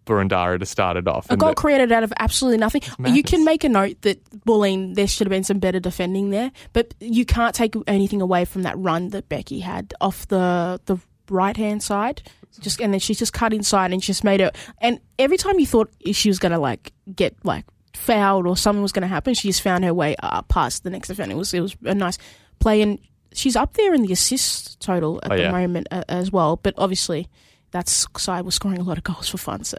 Boroondara 0.09 0.59
to 0.59 0.65
start 0.65 0.97
it 0.97 1.07
off. 1.07 1.27
A 1.29 1.37
goal 1.37 1.53
created 1.53 1.91
out 1.91 2.03
of 2.03 2.11
absolutely 2.19 2.57
nothing. 2.57 2.81
You 3.05 3.23
can 3.23 3.45
make 3.45 3.63
a 3.63 3.69
note 3.69 4.01
that 4.01 4.23
Bulleen, 4.45 4.95
there 4.95 5.07
should 5.07 5.27
have 5.27 5.31
been 5.31 5.43
some 5.43 5.59
better 5.59 5.79
defending 5.79 6.31
there, 6.31 6.51
but 6.73 6.93
you 6.99 7.25
can't 7.25 7.53
take 7.55 7.75
anything 7.87 8.21
away 8.21 8.45
from 8.45 8.63
that 8.63 8.77
run 8.77 9.09
that 9.09 9.29
Becky 9.29 9.59
had 9.59 9.93
off 10.01 10.27
the 10.27 10.81
the 10.85 10.97
right 11.29 11.55
hand 11.55 11.83
side. 11.83 12.21
Just 12.59 12.81
and 12.81 12.91
then 12.91 12.99
she 12.99 13.13
just 13.13 13.31
cut 13.31 13.53
inside 13.53 13.93
and 13.93 14.01
just 14.01 14.23
made 14.23 14.41
it. 14.41 14.55
And 14.79 14.99
every 15.19 15.37
time 15.37 15.59
you 15.59 15.67
thought 15.67 15.89
she 16.11 16.27
was 16.29 16.39
gonna 16.39 16.59
like 16.59 16.91
get 17.15 17.35
like 17.45 17.63
fouled 17.93 18.47
or 18.47 18.57
something 18.57 18.81
was 18.81 18.91
gonna 18.91 19.07
happen, 19.07 19.33
she 19.35 19.47
just 19.47 19.61
found 19.61 19.83
her 19.85 19.93
way 19.93 20.15
uh, 20.23 20.41
past 20.41 20.83
the 20.83 20.89
next 20.89 21.07
defender. 21.09 21.35
It 21.35 21.37
was 21.37 21.53
it 21.53 21.61
was 21.61 21.77
a 21.85 21.93
nice 21.93 22.17
play, 22.59 22.81
and 22.81 22.97
she's 23.33 23.55
up 23.55 23.73
there 23.75 23.93
in 23.93 24.01
the 24.01 24.11
assist 24.11 24.79
total 24.79 25.19
at 25.23 25.31
Oh, 25.31 25.35
the 25.37 25.43
yeah. 25.43 25.51
moment 25.51 25.87
uh, 25.91 26.03
as 26.09 26.31
well. 26.31 26.55
But 26.57 26.73
obviously, 26.77 27.27
that 27.71 27.87
side 27.87 28.43
was 28.45 28.55
scoring 28.55 28.79
a 28.79 28.83
lot 28.83 28.97
of 28.97 29.03
goals 29.03 29.29
for 29.29 29.37
fun. 29.37 29.63
So 29.63 29.77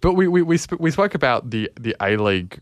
But 0.00 0.14
we 0.14 0.28
we 0.28 0.42
we, 0.42 0.56
sp- 0.56 0.80
we 0.80 0.90
spoke 0.90 1.14
about 1.14 1.50
the 1.50 1.70
the 1.78 1.94
A 2.00 2.16
League 2.16 2.60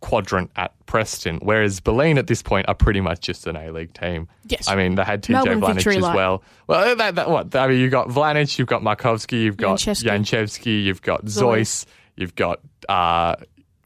quadrant 0.00 0.50
at 0.56 0.72
Preston, 0.86 1.38
whereas 1.42 1.80
Bulleen 1.80 2.18
at 2.18 2.28
this 2.28 2.40
point 2.42 2.68
are 2.68 2.74
pretty 2.74 3.00
much 3.00 3.20
just 3.20 3.46
an 3.46 3.56
A 3.56 3.70
League 3.72 3.92
team. 3.94 4.28
Yes. 4.46 4.68
I 4.68 4.76
mean 4.76 4.94
they 4.94 5.02
had 5.04 5.22
TJ 5.22 5.44
Vlanic 5.60 5.96
as 5.96 6.02
well. 6.02 6.42
Well, 6.66 6.96
that, 6.96 7.16
that 7.16 7.30
what 7.30 7.54
I 7.54 7.66
mean, 7.66 7.80
you've 7.80 7.90
got 7.90 8.08
Vlanic, 8.08 8.58
you've 8.58 8.68
got 8.68 8.82
Markovski, 8.82 9.42
you've 9.42 9.56
got 9.56 9.78
Jancevski. 9.78 10.84
You've 10.84 11.02
got 11.02 11.24
Zoyce, 11.24 11.84
you've 12.16 12.34
got. 12.34 12.60
Uh, 12.88 13.36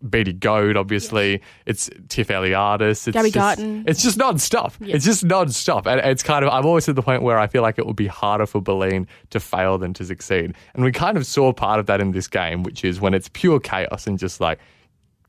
Beattie 0.09 0.33
Goad, 0.33 0.77
obviously. 0.77 1.43
It's 1.67 1.88
Tiff 2.09 2.29
Eliadis. 2.29 3.07
It's 3.07 3.15
Gabby 3.15 3.31
just, 3.31 3.35
Garton. 3.35 3.85
It's 3.87 4.03
just 4.03 4.17
non-stop. 4.17 4.75
It's 4.81 5.05
just 5.05 5.25
non-stop. 5.25 5.87
And 5.87 6.01
it's 6.01 6.23
kind 6.23 6.45
of, 6.45 6.53
I'm 6.53 6.67
always 6.67 6.88
at 6.88 6.97
the 6.97 7.03
point 7.03 7.23
where 7.23 7.38
I 7.38 7.47
feel 7.47 7.62
like 7.62 7.79
it 7.79 7.87
would 7.87 7.97
be 7.97 8.07
harder 8.07 8.47
for 8.47 8.61
Bulleen 8.61 9.07
to 9.31 9.41
fail 9.41 9.79
than 9.79 9.95
to 9.95 10.05
succeed. 10.05 10.55
And 10.75 10.85
we 10.85 10.93
kind 10.93 11.17
of 11.17 11.27
saw 11.27 11.53
part 11.53 11.81
of 11.81 11.87
that 11.87 12.01
in 12.01 12.12
this 12.12 12.29
game, 12.29 12.62
which 12.62 12.85
is 12.85 13.01
when 13.01 13.15
it's 13.15 13.29
pure 13.33 13.61
chaos 13.61 14.07
and 14.07 14.19
just 14.19 14.41
like 14.41 14.59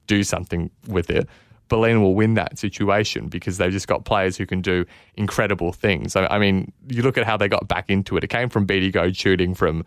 do 0.08 0.24
something 0.24 0.70
with 0.88 1.10
it. 1.10 1.28
Bulleen 1.70 2.02
will 2.02 2.14
win 2.14 2.34
that 2.36 2.60
situation 2.60 3.30
because 3.30 3.58
they've 3.58 3.72
just 3.72 3.88
got 3.88 4.06
players 4.06 4.38
who 4.38 4.46
can 4.46 4.62
do 4.62 4.86
incredible 5.16 5.72
things. 5.72 6.16
I, 6.16 6.28
I 6.28 6.38
mean, 6.38 6.72
you 6.90 7.02
look 7.02 7.18
at 7.18 7.26
how 7.26 7.38
they 7.38 7.48
got 7.48 7.68
back 7.68 7.90
into 7.90 8.18
it. 8.18 8.24
It 8.24 8.28
came 8.28 8.50
from 8.50 8.66
Beattie 8.66 8.92
Goad 8.92 9.16
shooting 9.16 9.56
from 9.56 9.86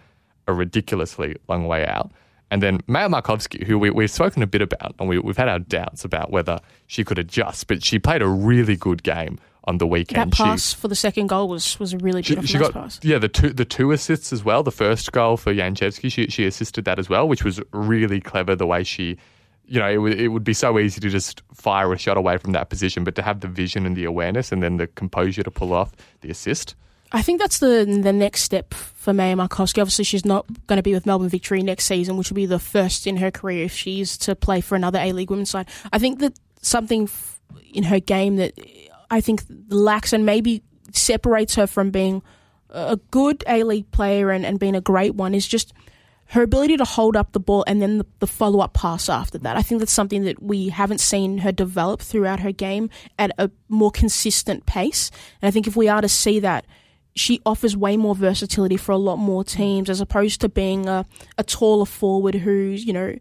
a 0.48 0.52
ridiculously 0.52 1.36
long 1.48 1.66
way 1.66 1.86
out. 1.86 2.10
And 2.50 2.62
then 2.62 2.80
Maya 2.86 3.08
Markovski, 3.08 3.64
who 3.64 3.78
we, 3.78 3.90
we've 3.90 4.10
spoken 4.10 4.42
a 4.42 4.46
bit 4.46 4.62
about, 4.62 4.94
and 5.00 5.08
we, 5.08 5.18
we've 5.18 5.36
had 5.36 5.48
our 5.48 5.58
doubts 5.58 6.04
about 6.04 6.30
whether 6.30 6.60
she 6.86 7.02
could 7.04 7.18
adjust, 7.18 7.66
but 7.66 7.82
she 7.82 7.98
played 7.98 8.22
a 8.22 8.28
really 8.28 8.76
good 8.76 9.02
game 9.02 9.38
on 9.64 9.78
the 9.78 9.86
weekend. 9.86 10.30
that 10.30 10.36
She- 10.36 10.44
pass 10.44 10.72
for 10.72 10.86
the 10.86 10.94
second 10.94 11.26
goal 11.26 11.48
was 11.48 11.78
was 11.80 11.92
a 11.92 11.98
really 11.98 12.22
she, 12.22 12.34
beautiful 12.34 12.46
she 12.46 12.58
nice 12.58 12.68
got 12.68 12.72
pass. 12.82 13.00
yeah 13.02 13.18
the 13.18 13.28
two 13.28 13.48
the 13.52 13.64
two 13.64 13.90
assists 13.90 14.32
as 14.32 14.44
well. 14.44 14.62
The 14.62 14.70
first 14.70 15.10
goal 15.10 15.36
for 15.36 15.52
Jancevski, 15.52 16.10
she 16.12 16.28
she 16.28 16.46
assisted 16.46 16.84
that 16.84 17.00
as 17.00 17.08
well, 17.08 17.26
which 17.26 17.42
was 17.42 17.60
really 17.72 18.20
clever. 18.20 18.54
The 18.54 18.64
way 18.66 18.84
she, 18.84 19.16
you 19.66 19.80
know, 19.80 19.88
it 19.90 19.96
would 19.96 20.20
it 20.20 20.28
would 20.28 20.44
be 20.44 20.52
so 20.54 20.78
easy 20.78 21.00
to 21.00 21.10
just 21.10 21.42
fire 21.52 21.92
a 21.92 21.98
shot 21.98 22.16
away 22.16 22.38
from 22.38 22.52
that 22.52 22.70
position, 22.70 23.02
but 23.02 23.16
to 23.16 23.22
have 23.22 23.40
the 23.40 23.48
vision 23.48 23.86
and 23.86 23.96
the 23.96 24.04
awareness 24.04 24.52
and 24.52 24.62
then 24.62 24.76
the 24.76 24.86
composure 24.86 25.42
to 25.42 25.50
pull 25.50 25.72
off 25.72 25.90
the 26.20 26.30
assist. 26.30 26.76
I 27.12 27.22
think 27.22 27.40
that's 27.40 27.58
the 27.58 27.84
the 28.02 28.12
next 28.12 28.42
step 28.42 28.74
for 28.74 29.14
Maya 29.14 29.36
Markovski. 29.36 29.80
Obviously, 29.80 30.04
she's 30.04 30.24
not 30.24 30.46
going 30.66 30.76
to 30.76 30.82
be 30.82 30.92
with 30.92 31.06
Melbourne 31.06 31.28
Victory 31.28 31.62
next 31.62 31.84
season, 31.84 32.16
which 32.16 32.30
will 32.30 32.36
be 32.36 32.46
the 32.46 32.58
first 32.58 33.06
in 33.06 33.18
her 33.18 33.30
career 33.30 33.64
if 33.64 33.72
she's 33.72 34.18
to 34.18 34.34
play 34.34 34.60
for 34.60 34.74
another 34.74 34.98
A 34.98 35.12
League 35.12 35.30
women's 35.30 35.50
side. 35.50 35.68
I 35.92 35.98
think 35.98 36.18
that 36.18 36.38
something 36.62 37.08
in 37.72 37.84
her 37.84 38.00
game 38.00 38.36
that 38.36 38.54
I 39.10 39.20
think 39.20 39.44
lacks 39.68 40.12
and 40.12 40.26
maybe 40.26 40.62
separates 40.92 41.54
her 41.54 41.66
from 41.66 41.90
being 41.90 42.22
a 42.70 42.96
good 43.10 43.44
A 43.46 43.62
League 43.62 43.90
player 43.92 44.30
and, 44.30 44.44
and 44.44 44.58
being 44.58 44.74
a 44.74 44.80
great 44.80 45.14
one 45.14 45.34
is 45.34 45.46
just 45.46 45.72
her 46.30 46.42
ability 46.42 46.76
to 46.76 46.84
hold 46.84 47.16
up 47.16 47.32
the 47.32 47.40
ball 47.40 47.64
and 47.68 47.80
then 47.80 47.98
the, 47.98 48.06
the 48.18 48.26
follow 48.26 48.60
up 48.60 48.74
pass 48.74 49.08
after 49.08 49.38
that. 49.38 49.56
I 49.56 49.62
think 49.62 49.78
that's 49.78 49.92
something 49.92 50.24
that 50.24 50.42
we 50.42 50.70
haven't 50.70 51.00
seen 51.00 51.38
her 51.38 51.52
develop 51.52 52.00
throughout 52.00 52.40
her 52.40 52.50
game 52.50 52.90
at 53.16 53.30
a 53.38 53.50
more 53.68 53.92
consistent 53.92 54.66
pace. 54.66 55.12
And 55.40 55.46
I 55.46 55.52
think 55.52 55.68
if 55.68 55.76
we 55.76 55.88
are 55.88 56.00
to 56.00 56.08
see 56.08 56.40
that, 56.40 56.66
she 57.16 57.40
offers 57.46 57.76
way 57.76 57.96
more 57.96 58.14
versatility 58.14 58.76
for 58.76 58.92
a 58.92 58.96
lot 58.96 59.16
more 59.16 59.42
teams 59.42 59.88
as 59.88 60.00
opposed 60.00 60.40
to 60.42 60.48
being 60.48 60.86
a, 60.86 61.06
a 61.38 61.42
taller 61.42 61.86
forward 61.86 62.34
who's, 62.34 62.84
you 62.84 62.92
know, 62.92 63.16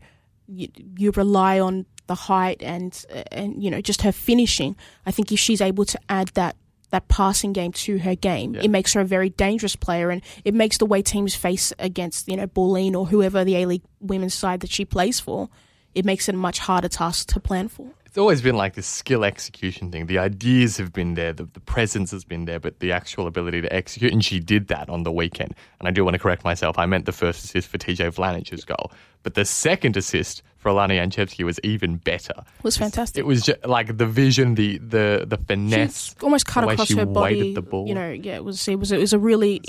you, 0.48 0.68
you 0.98 1.12
rely 1.12 1.60
on 1.60 1.86
the 2.08 2.16
height 2.16 2.62
and 2.62 3.04
and 3.32 3.64
you 3.64 3.72
know 3.72 3.82
just 3.82 4.04
her 4.04 4.12
finishing. 4.12 4.76
I 5.06 5.12
think 5.12 5.32
if 5.32 5.40
she's 5.40 5.62
able 5.62 5.86
to 5.86 6.00
add 6.10 6.28
that 6.36 6.56
that 6.92 7.08
passing 7.08 7.52
game 7.52 7.72
to 7.72 7.98
her 8.00 8.16
game, 8.16 8.56
it 8.56 8.70
makes 8.70 8.94
her 8.94 9.02
a 9.02 9.06
very 9.06 9.30
dangerous 9.30 9.76
player, 9.76 10.12
and 10.12 10.22
it 10.44 10.54
makes 10.54 10.78
the 10.78 10.86
way 10.86 11.02
teams 11.02 11.34
face 11.34 11.74
against 11.80 12.28
you 12.28 12.38
know 12.38 12.48
Bulleen 12.48 12.94
or 12.94 13.08
whoever 13.08 13.44
the 13.44 13.56
A 13.56 13.66
League 13.66 13.84
women's 14.00 14.36
side 14.36 14.60
that 14.60 14.70
she 14.70 14.86
plays 14.86 15.20
for, 15.20 15.50
it 15.96 16.06
makes 16.06 16.30
it 16.30 16.36
a 16.36 16.38
much 16.38 16.60
harder 16.60 16.90
task 16.90 17.30
to 17.30 17.40
plan 17.40 17.68
for. 17.68 17.88
It's 18.16 18.20
always 18.22 18.42
been 18.42 18.56
like 18.56 18.76
this 18.76 18.88
skill 18.88 19.26
execution 19.26 19.92
thing. 19.92 20.06
The 20.06 20.20
ideas 20.20 20.78
have 20.78 20.94
been 20.94 21.16
there, 21.16 21.34
the, 21.34 21.44
the 21.44 21.60
presence 21.60 22.12
has 22.12 22.24
been 22.24 22.46
there, 22.46 22.62
but 22.62 22.80
the 22.80 22.94
actual 22.94 23.28
ability 23.28 23.60
to 23.60 23.74
execute, 23.74 24.14
and 24.14 24.24
she 24.24 24.40
did 24.40 24.70
that 24.70 24.90
on 24.90 25.04
the 25.04 25.12
weekend. 25.12 25.54
And 25.80 25.90
I 25.90 25.92
do 25.92 26.06
want 26.06 26.14
to 26.14 26.20
correct 26.20 26.46
myself. 26.46 26.80
I 26.80 26.86
meant 26.86 27.08
the 27.08 27.12
first 27.12 27.44
assist 27.44 27.68
for 27.68 27.78
TJ 27.78 28.16
Vlanic's 28.16 28.64
goal, 28.64 28.94
but 29.24 29.34
the 29.34 29.44
second 29.44 29.98
assist 29.98 30.44
for 30.56 30.72
Alana 30.72 30.98
Jancevski 30.98 31.44
was 31.44 31.60
even 31.62 31.98
better. 31.98 32.36
It 32.38 32.64
was 32.64 32.78
fantastic. 32.78 33.20
It 33.20 33.26
was 33.26 33.42
just 33.42 33.66
like 33.66 33.98
the 33.98 34.06
vision, 34.06 34.56
the 34.56 34.78
the 34.78 35.26
the 35.28 35.36
finesse, 35.36 36.16
almost 36.24 36.46
cut 36.46 36.64
across 36.64 36.94
her 36.94 37.06
body. 37.06 37.54
the 37.54 37.62
ball. 37.62 37.86
You 37.86 37.96
know, 37.96 38.12
yeah, 38.12 38.36
it 38.36 38.46
was 38.46 38.66
it 38.70 38.80
was 38.80 38.94
it 38.94 39.00
was 39.00 39.12
a 39.12 39.20
really 39.20 39.60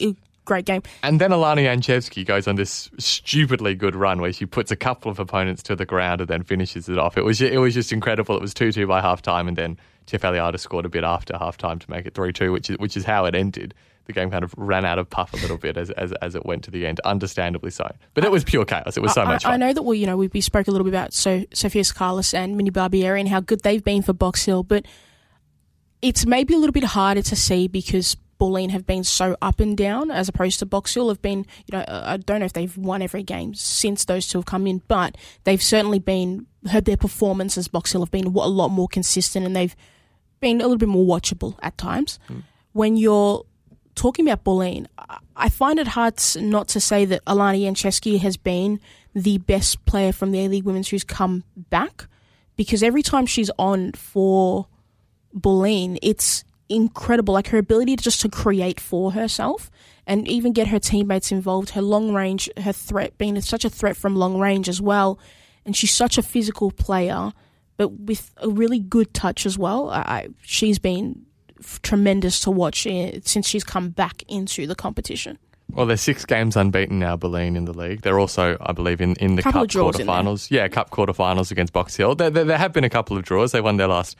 great 0.46 0.64
game. 0.64 0.82
And 1.02 1.20
then 1.20 1.30
Alana 1.30 1.64
Jancevski 1.64 2.24
goes 2.24 2.48
on 2.48 2.56
this 2.56 2.90
stupidly 2.98 3.74
good 3.74 3.94
run 3.94 4.20
where 4.20 4.32
she 4.32 4.46
puts 4.46 4.70
a 4.70 4.76
couple 4.76 5.10
of 5.10 5.18
opponents 5.18 5.62
to 5.64 5.76
the 5.76 5.84
ground 5.84 6.22
and 6.22 6.28
then 6.28 6.42
finishes 6.42 6.88
it 6.88 6.96
off. 6.96 7.18
It 7.18 7.24
was 7.24 7.42
it 7.42 7.60
was 7.60 7.74
just 7.74 7.92
incredible. 7.92 8.36
It 8.36 8.40
was 8.40 8.54
two 8.54 8.72
two 8.72 8.86
by 8.86 9.02
half 9.02 9.20
time, 9.20 9.48
and 9.48 9.56
then 9.56 9.78
Tiff 10.06 10.22
Eliadis 10.22 10.60
scored 10.60 10.86
a 10.86 10.88
bit 10.88 11.04
after 11.04 11.36
half 11.36 11.58
time 11.58 11.78
to 11.80 11.90
make 11.90 12.06
it 12.06 12.14
three 12.14 12.32
two, 12.32 12.52
which 12.52 12.70
is 12.70 12.78
which 12.78 12.96
is 12.96 13.04
how 13.04 13.26
it 13.26 13.34
ended. 13.34 13.74
The 14.06 14.12
game 14.12 14.30
kind 14.30 14.44
of 14.44 14.54
ran 14.56 14.84
out 14.84 15.00
of 15.00 15.10
puff 15.10 15.32
a 15.34 15.36
little 15.38 15.58
bit 15.58 15.76
as, 15.76 15.90
as, 15.90 16.12
as 16.22 16.36
it 16.36 16.46
went 16.46 16.62
to 16.62 16.70
the 16.70 16.86
end, 16.86 17.00
understandably 17.00 17.72
so. 17.72 17.92
But 18.14 18.24
it 18.24 18.30
was 18.30 18.44
pure 18.44 18.64
chaos. 18.64 18.96
It 18.96 19.00
was 19.00 19.12
so 19.12 19.22
I, 19.22 19.24
much 19.24 19.44
I, 19.44 19.50
fun. 19.50 19.54
I 19.60 19.66
know 19.66 19.72
that 19.72 19.82
we, 19.82 19.98
you 19.98 20.06
know, 20.06 20.16
we, 20.16 20.28
we 20.28 20.40
spoke 20.40 20.68
a 20.68 20.70
little 20.70 20.84
bit 20.84 20.94
about 20.94 21.12
so 21.12 21.44
Sophia 21.52 21.82
Sakalis 21.82 22.32
and 22.32 22.56
Mindy 22.56 22.70
Barbieri 22.70 23.18
and 23.18 23.28
how 23.28 23.40
good 23.40 23.62
they've 23.62 23.82
been 23.82 24.02
for 24.02 24.12
Box 24.12 24.44
Hill, 24.44 24.62
but 24.62 24.86
it's 26.02 26.24
maybe 26.24 26.54
a 26.54 26.56
little 26.56 26.72
bit 26.72 26.84
harder 26.84 27.22
to 27.22 27.34
see 27.34 27.66
because 27.66 28.16
Bulleen 28.38 28.70
have 28.70 28.86
been 28.86 29.04
so 29.04 29.36
up 29.40 29.60
and 29.60 29.76
down 29.76 30.10
as 30.10 30.28
opposed 30.28 30.58
to 30.58 30.66
Box 30.66 30.94
Hill 30.94 31.08
have 31.08 31.22
been, 31.22 31.46
you 31.66 31.78
know, 31.78 31.84
I 31.88 32.16
don't 32.16 32.40
know 32.40 32.46
if 32.46 32.52
they've 32.52 32.76
won 32.76 33.02
every 33.02 33.22
game 33.22 33.54
since 33.54 34.04
those 34.04 34.28
two 34.28 34.38
have 34.38 34.46
come 34.46 34.66
in, 34.66 34.82
but 34.88 35.16
they've 35.44 35.62
certainly 35.62 35.98
been, 35.98 36.46
heard 36.70 36.84
their 36.84 36.96
performances, 36.96 37.68
Box 37.68 37.92
Hill 37.92 38.02
have 38.02 38.10
been 38.10 38.26
a 38.26 38.30
lot 38.30 38.68
more 38.68 38.88
consistent 38.88 39.46
and 39.46 39.56
they've 39.56 39.76
been 40.40 40.60
a 40.60 40.64
little 40.64 40.76
bit 40.76 40.88
more 40.88 41.06
watchable 41.06 41.58
at 41.62 41.76
times. 41.78 42.18
Mm. 42.28 42.42
When 42.72 42.96
you're 42.96 43.44
talking 43.94 44.28
about 44.28 44.44
Bulleen, 44.44 44.86
I 45.34 45.48
find 45.48 45.78
it 45.78 45.88
hard 45.88 46.20
not 46.36 46.68
to 46.68 46.80
say 46.80 47.04
that 47.06 47.24
Alana 47.24 47.60
Jancevski 47.60 48.18
has 48.20 48.36
been 48.36 48.80
the 49.14 49.38
best 49.38 49.84
player 49.86 50.12
from 50.12 50.30
the 50.30 50.44
A 50.44 50.48
League 50.48 50.64
Women's 50.64 50.88
who's 50.88 51.04
come 51.04 51.42
back 51.56 52.06
because 52.56 52.82
every 52.82 53.02
time 53.02 53.26
she's 53.26 53.50
on 53.58 53.92
for 53.92 54.66
Bulleen, 55.34 55.98
it's 56.02 56.44
incredible. 56.68 57.34
Like 57.34 57.48
her 57.48 57.58
ability 57.58 57.96
to 57.96 58.02
just 58.02 58.20
to 58.22 58.28
create 58.28 58.80
for 58.80 59.12
herself 59.12 59.70
and 60.06 60.26
even 60.28 60.52
get 60.52 60.68
her 60.68 60.78
teammates 60.78 61.32
involved. 61.32 61.70
Her 61.70 61.82
long 61.82 62.14
range, 62.14 62.48
her 62.58 62.72
threat 62.72 63.16
being 63.18 63.40
such 63.40 63.64
a 63.64 63.70
threat 63.70 63.96
from 63.96 64.16
long 64.16 64.38
range 64.38 64.68
as 64.68 64.80
well, 64.80 65.18
and 65.64 65.76
she's 65.76 65.92
such 65.92 66.18
a 66.18 66.22
physical 66.22 66.70
player, 66.70 67.32
but 67.76 67.88
with 67.88 68.32
a 68.38 68.48
really 68.48 68.78
good 68.78 69.12
touch 69.14 69.46
as 69.46 69.58
well. 69.58 69.90
I, 69.90 70.28
she's 70.42 70.78
been 70.78 71.26
f- 71.58 71.80
tremendous 71.82 72.40
to 72.40 72.50
watch 72.50 72.86
eh, 72.86 73.20
since 73.24 73.48
she's 73.48 73.64
come 73.64 73.90
back 73.90 74.22
into 74.28 74.66
the 74.66 74.74
competition. 74.74 75.38
Well, 75.72 75.86
they're 75.86 75.96
six 75.96 76.24
games 76.24 76.56
unbeaten 76.56 77.00
now, 77.00 77.16
Bulleen 77.16 77.56
in 77.56 77.64
the 77.64 77.76
league. 77.76 78.02
They're 78.02 78.20
also, 78.20 78.56
I 78.60 78.72
believe, 78.72 79.00
in, 79.00 79.14
in 79.16 79.34
the 79.34 79.42
couple 79.42 79.62
cup 79.62 79.70
quarterfinals. 79.70 80.50
Yeah, 80.50 80.68
cup 80.68 80.90
quarterfinals 80.90 81.50
against 81.50 81.72
Box 81.72 81.96
Hill. 81.96 82.14
There, 82.14 82.30
there, 82.30 82.44
there 82.44 82.58
have 82.58 82.72
been 82.72 82.84
a 82.84 82.88
couple 82.88 83.16
of 83.16 83.24
draws. 83.24 83.50
They 83.50 83.60
won 83.60 83.76
their 83.76 83.88
last 83.88 84.16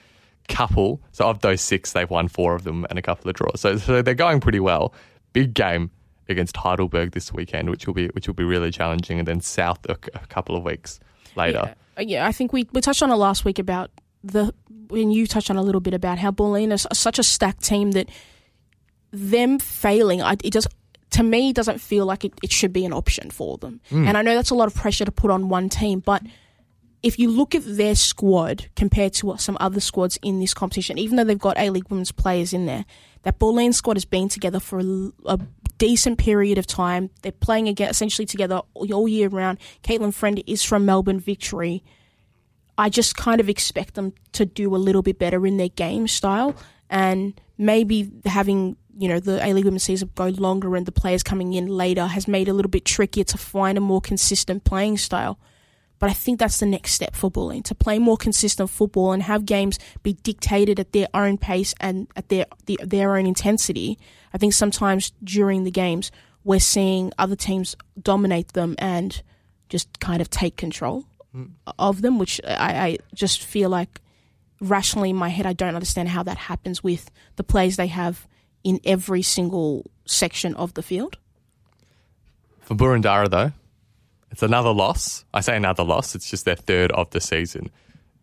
couple. 0.48 1.00
So 1.12 1.26
of 1.26 1.40
those 1.40 1.60
six, 1.60 1.92
they've 1.92 2.08
won 2.08 2.28
four 2.28 2.54
of 2.54 2.64
them 2.64 2.86
and 2.90 2.98
a 2.98 3.02
couple 3.02 3.28
of 3.28 3.36
draws. 3.36 3.60
So, 3.60 3.76
so 3.76 4.02
they're 4.02 4.14
going 4.14 4.40
pretty 4.40 4.60
well. 4.60 4.94
Big 5.32 5.54
game 5.54 5.90
against 6.28 6.56
Heidelberg 6.56 7.12
this 7.12 7.32
weekend, 7.32 7.70
which 7.70 7.86
will 7.86 7.94
be 7.94 8.08
which 8.08 8.26
will 8.26 8.34
be 8.34 8.44
really 8.44 8.70
challenging, 8.70 9.18
and 9.18 9.28
then 9.28 9.40
South 9.40 9.84
a, 9.86 9.96
a 10.14 10.26
couple 10.28 10.56
of 10.56 10.64
weeks 10.64 10.98
later. 11.36 11.62
Yeah. 11.64 11.74
Uh, 11.98 12.02
yeah, 12.06 12.26
I 12.26 12.32
think 12.32 12.52
we 12.52 12.68
we 12.72 12.80
touched 12.80 13.02
on 13.02 13.10
it 13.10 13.16
last 13.16 13.44
week 13.44 13.58
about 13.58 13.90
the 14.24 14.52
when 14.88 15.10
you 15.10 15.26
touched 15.26 15.50
on 15.50 15.56
a 15.56 15.62
little 15.62 15.80
bit 15.80 15.94
about 15.94 16.18
how 16.18 16.30
Bulleen 16.30 16.72
is 16.72 16.86
such 16.92 17.18
a 17.18 17.22
stacked 17.22 17.62
team 17.62 17.92
that 17.92 18.08
them 19.12 19.58
failing, 19.58 20.20
it 20.20 20.52
does 20.52 20.66
to 21.10 21.22
me 21.22 21.52
doesn't 21.52 21.78
feel 21.78 22.04
like 22.04 22.24
it, 22.24 22.32
it 22.42 22.52
should 22.52 22.72
be 22.72 22.84
an 22.84 22.92
option 22.92 23.30
for 23.30 23.56
them. 23.58 23.80
Mm. 23.90 24.08
And 24.08 24.18
I 24.18 24.22
know 24.22 24.34
that's 24.34 24.50
a 24.50 24.54
lot 24.54 24.66
of 24.66 24.74
pressure 24.74 25.04
to 25.04 25.12
put 25.12 25.30
on 25.30 25.48
one 25.48 25.68
team, 25.68 26.00
but 26.00 26.22
if 27.06 27.20
you 27.20 27.30
look 27.30 27.54
at 27.54 27.62
their 27.64 27.94
squad 27.94 28.66
compared 28.74 29.12
to 29.12 29.36
some 29.38 29.56
other 29.60 29.78
squads 29.78 30.18
in 30.22 30.40
this 30.40 30.52
competition, 30.52 30.98
even 30.98 31.14
though 31.14 31.22
they've 31.22 31.38
got 31.38 31.56
A 31.56 31.70
League 31.70 31.88
women's 31.88 32.10
players 32.10 32.52
in 32.52 32.66
there, 32.66 32.84
that 33.22 33.38
Bulleen 33.38 33.72
squad 33.72 33.96
has 33.96 34.04
been 34.04 34.28
together 34.28 34.58
for 34.58 34.80
a, 34.80 35.12
a, 35.26 35.38
decent 35.78 36.18
period 36.18 36.58
of 36.58 36.66
time. 36.66 37.10
They're 37.22 37.30
playing 37.30 37.68
again, 37.68 37.90
essentially 37.90 38.26
together 38.26 38.62
all 38.74 39.06
year 39.06 39.28
round. 39.28 39.58
Caitlin 39.84 40.12
Friend 40.12 40.42
is 40.48 40.64
from 40.64 40.84
Melbourne 40.84 41.20
Victory. 41.20 41.84
I 42.76 42.88
just 42.88 43.14
kind 43.14 43.40
of 43.40 43.48
expect 43.48 43.94
them 43.94 44.12
to 44.32 44.44
do 44.44 44.74
a 44.74 44.78
little 44.78 45.02
bit 45.02 45.18
better 45.18 45.46
in 45.46 45.58
their 45.58 45.68
game 45.68 46.08
style 46.08 46.56
and 46.90 47.40
maybe 47.56 48.10
having 48.24 48.76
you 48.98 49.08
know 49.08 49.20
the 49.20 49.46
A 49.46 49.52
League 49.52 49.66
Women's 49.66 49.84
season 49.84 50.10
go 50.14 50.28
longer 50.28 50.74
and 50.74 50.86
the 50.86 50.92
players 50.92 51.22
coming 51.22 51.52
in 51.52 51.68
later 51.68 52.06
has 52.06 52.26
made 52.26 52.48
it 52.48 52.52
a 52.52 52.54
little 52.54 52.70
bit 52.70 52.84
trickier 52.84 53.24
to 53.24 53.38
find 53.38 53.78
a 53.78 53.80
more 53.80 54.00
consistent 54.00 54.64
playing 54.64 54.98
style. 54.98 55.38
But 55.98 56.10
I 56.10 56.12
think 56.12 56.38
that's 56.38 56.58
the 56.58 56.66
next 56.66 56.92
step 56.92 57.14
for 57.14 57.30
Bulleen 57.30 57.64
to 57.64 57.74
play 57.74 57.98
more 57.98 58.16
consistent 58.16 58.68
football 58.68 59.12
and 59.12 59.22
have 59.22 59.46
games 59.46 59.78
be 60.02 60.12
dictated 60.12 60.78
at 60.78 60.92
their 60.92 61.08
own 61.14 61.38
pace 61.38 61.74
and 61.80 62.06
at 62.16 62.28
their 62.28 62.46
the, 62.66 62.78
their 62.84 63.16
own 63.16 63.26
intensity. 63.26 63.98
I 64.34 64.38
think 64.38 64.52
sometimes 64.52 65.12
during 65.24 65.64
the 65.64 65.70
games 65.70 66.10
we're 66.44 66.60
seeing 66.60 67.12
other 67.18 67.36
teams 67.36 67.74
dominate 68.00 68.52
them 68.52 68.76
and 68.78 69.22
just 69.68 69.98
kind 69.98 70.20
of 70.20 70.30
take 70.30 70.56
control 70.56 71.04
mm. 71.34 71.50
of 71.78 72.02
them, 72.02 72.18
which 72.18 72.40
I, 72.46 72.86
I 72.86 72.98
just 73.14 73.42
feel 73.42 73.70
like 73.70 74.00
rationally 74.60 75.10
in 75.10 75.16
my 75.16 75.28
head 75.28 75.46
I 75.46 75.54
don't 75.54 75.74
understand 75.74 76.08
how 76.08 76.22
that 76.22 76.36
happens 76.36 76.84
with 76.84 77.10
the 77.36 77.44
players 77.44 77.76
they 77.76 77.88
have 77.88 78.26
in 78.62 78.80
every 78.84 79.22
single 79.22 79.90
section 80.06 80.54
of 80.54 80.74
the 80.74 80.82
field. 80.82 81.16
For 82.60 82.74
Boroondara, 82.74 83.30
though, 83.30 83.52
it's 84.30 84.42
another 84.42 84.72
loss. 84.72 85.24
I 85.32 85.40
say 85.40 85.56
another 85.56 85.84
loss. 85.84 86.14
It's 86.14 86.30
just 86.30 86.44
their 86.44 86.56
third 86.56 86.92
of 86.92 87.10
the 87.10 87.20
season. 87.20 87.70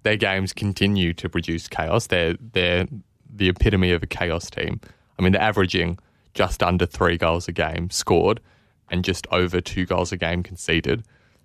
Their 0.03 0.17
games 0.17 0.53
continue 0.53 1.13
to 1.13 1.29
produce 1.29 1.67
chaos. 1.67 2.07
They're 2.07 2.35
they're 2.39 2.87
the 3.35 3.49
epitome 3.49 3.91
of 3.91 4.03
a 4.03 4.07
chaos 4.07 4.49
team. 4.49 4.79
I 5.17 5.21
mean, 5.21 5.31
they're 5.31 5.41
averaging 5.41 5.97
just 6.33 6.61
under 6.61 6.85
three 6.85 7.17
goals 7.17 7.47
a 7.47 7.51
game 7.51 7.89
scored, 7.89 8.41
and 8.89 9.03
just 9.03 9.27
over 9.31 9.61
two 9.61 9.85
goals 9.85 10.11
a 10.11 10.17
game 10.17 10.43
conceded, 10.43 11.03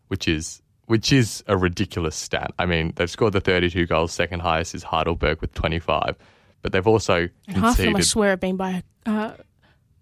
which 0.09 0.27
is 0.27 0.62
which 0.87 1.12
is 1.12 1.44
a 1.47 1.57
ridiculous 1.57 2.16
stat. 2.16 2.53
I 2.59 2.64
mean, 2.66 2.94
they've 2.97 3.11
scored 3.11 3.35
the 3.35 3.40
32 3.40 3.87
goals. 3.87 4.12
Second 4.12 4.40
highest 4.40 4.75
is 4.75 4.83
Heidelberg 4.83 5.40
with 5.42 5.53
25, 5.53 6.16
but 6.62 6.73
they've 6.73 6.87
also 6.87 7.29
conceded. 7.44 7.62
Half 7.62 7.79
of 7.79 7.85
them, 7.85 7.97
I 7.97 8.01
swear, 8.01 8.31
have 8.31 8.40
been 8.40 8.57
by 8.57 8.83
uh, 9.05 9.33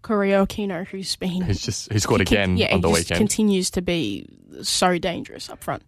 Koreo 0.06 0.46
Okino, 0.46 0.86
who's 0.86 1.16
been 1.16 1.42
who's 1.42 1.60
just 1.60 1.92
who 1.92 1.98
scored 1.98 2.20
again 2.20 2.56
yeah, 2.56 2.72
on 2.72 2.80
the 2.80 2.88
weekend. 2.88 3.18
Continues 3.18 3.70
to 3.70 3.82
be 3.82 4.28
so 4.62 4.98
dangerous 4.98 5.50
up 5.50 5.64
front. 5.64 5.82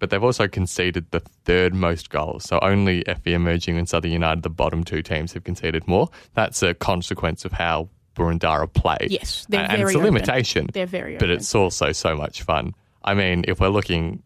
But 0.00 0.10
they've 0.10 0.22
also 0.22 0.48
conceded 0.48 1.08
the 1.12 1.20
third 1.20 1.72
most 1.72 2.10
goals. 2.10 2.42
So 2.42 2.58
only 2.60 3.04
FV 3.04 3.28
Emerging 3.28 3.78
and 3.78 3.88
Southern 3.88 4.10
United, 4.10 4.42
the 4.42 4.50
bottom 4.50 4.82
two 4.82 5.00
teams, 5.00 5.32
have 5.34 5.44
conceded 5.44 5.86
more. 5.86 6.08
That's 6.34 6.60
a 6.64 6.74
consequence 6.74 7.44
of 7.44 7.52
how 7.52 7.88
Boroondara 8.16 8.72
play. 8.72 9.06
Yes, 9.08 9.46
they're 9.48 9.60
and, 9.60 9.70
very 9.70 9.80
and 9.80 9.88
it's 9.88 9.94
a 9.94 9.98
open. 9.98 10.12
limitation. 10.12 10.66
They're 10.72 10.86
very 10.86 11.18
But 11.18 11.30
it's 11.30 11.54
also 11.54 11.92
so 11.92 12.16
much 12.16 12.42
fun. 12.42 12.74
I 13.04 13.14
mean, 13.14 13.44
if 13.46 13.60
we're 13.60 13.68
looking 13.68 14.24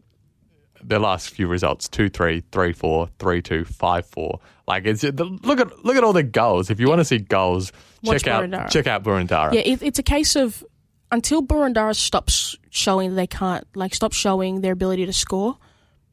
their 0.83 0.99
last 0.99 1.29
few 1.29 1.47
results 1.47 1.87
2 1.89 2.09
3, 2.09 2.43
3 2.51 2.73
4, 2.73 3.09
3 3.19 3.41
2, 3.41 3.65
5 3.65 4.05
4. 4.05 4.39
Like, 4.67 4.85
it's, 4.85 5.01
look 5.03 5.59
at 5.61 5.85
look 5.85 5.95
at 5.95 6.03
all 6.03 6.13
the 6.13 6.23
goals. 6.23 6.69
If 6.69 6.79
you 6.79 6.89
want 6.89 6.99
to 6.99 7.05
see 7.05 7.19
goals, 7.19 7.71
Watch 8.03 8.23
check 8.23 8.27
out 8.27 8.69
check 8.69 8.85
out 8.85 9.03
Boroondara. 9.03 9.53
Yeah, 9.53 9.61
it, 9.61 9.81
it's 9.81 9.97
a 9.97 10.03
case 10.03 10.35
of 10.35 10.63
until 11.11 11.41
Boroondara 11.41 11.95
stops 11.95 12.57
showing 12.69 13.15
they 13.15 13.27
can't, 13.27 13.65
like, 13.75 13.95
stop 13.95 14.11
showing 14.11 14.59
their 14.61 14.73
ability 14.73 15.05
to 15.05 15.13
score, 15.13 15.57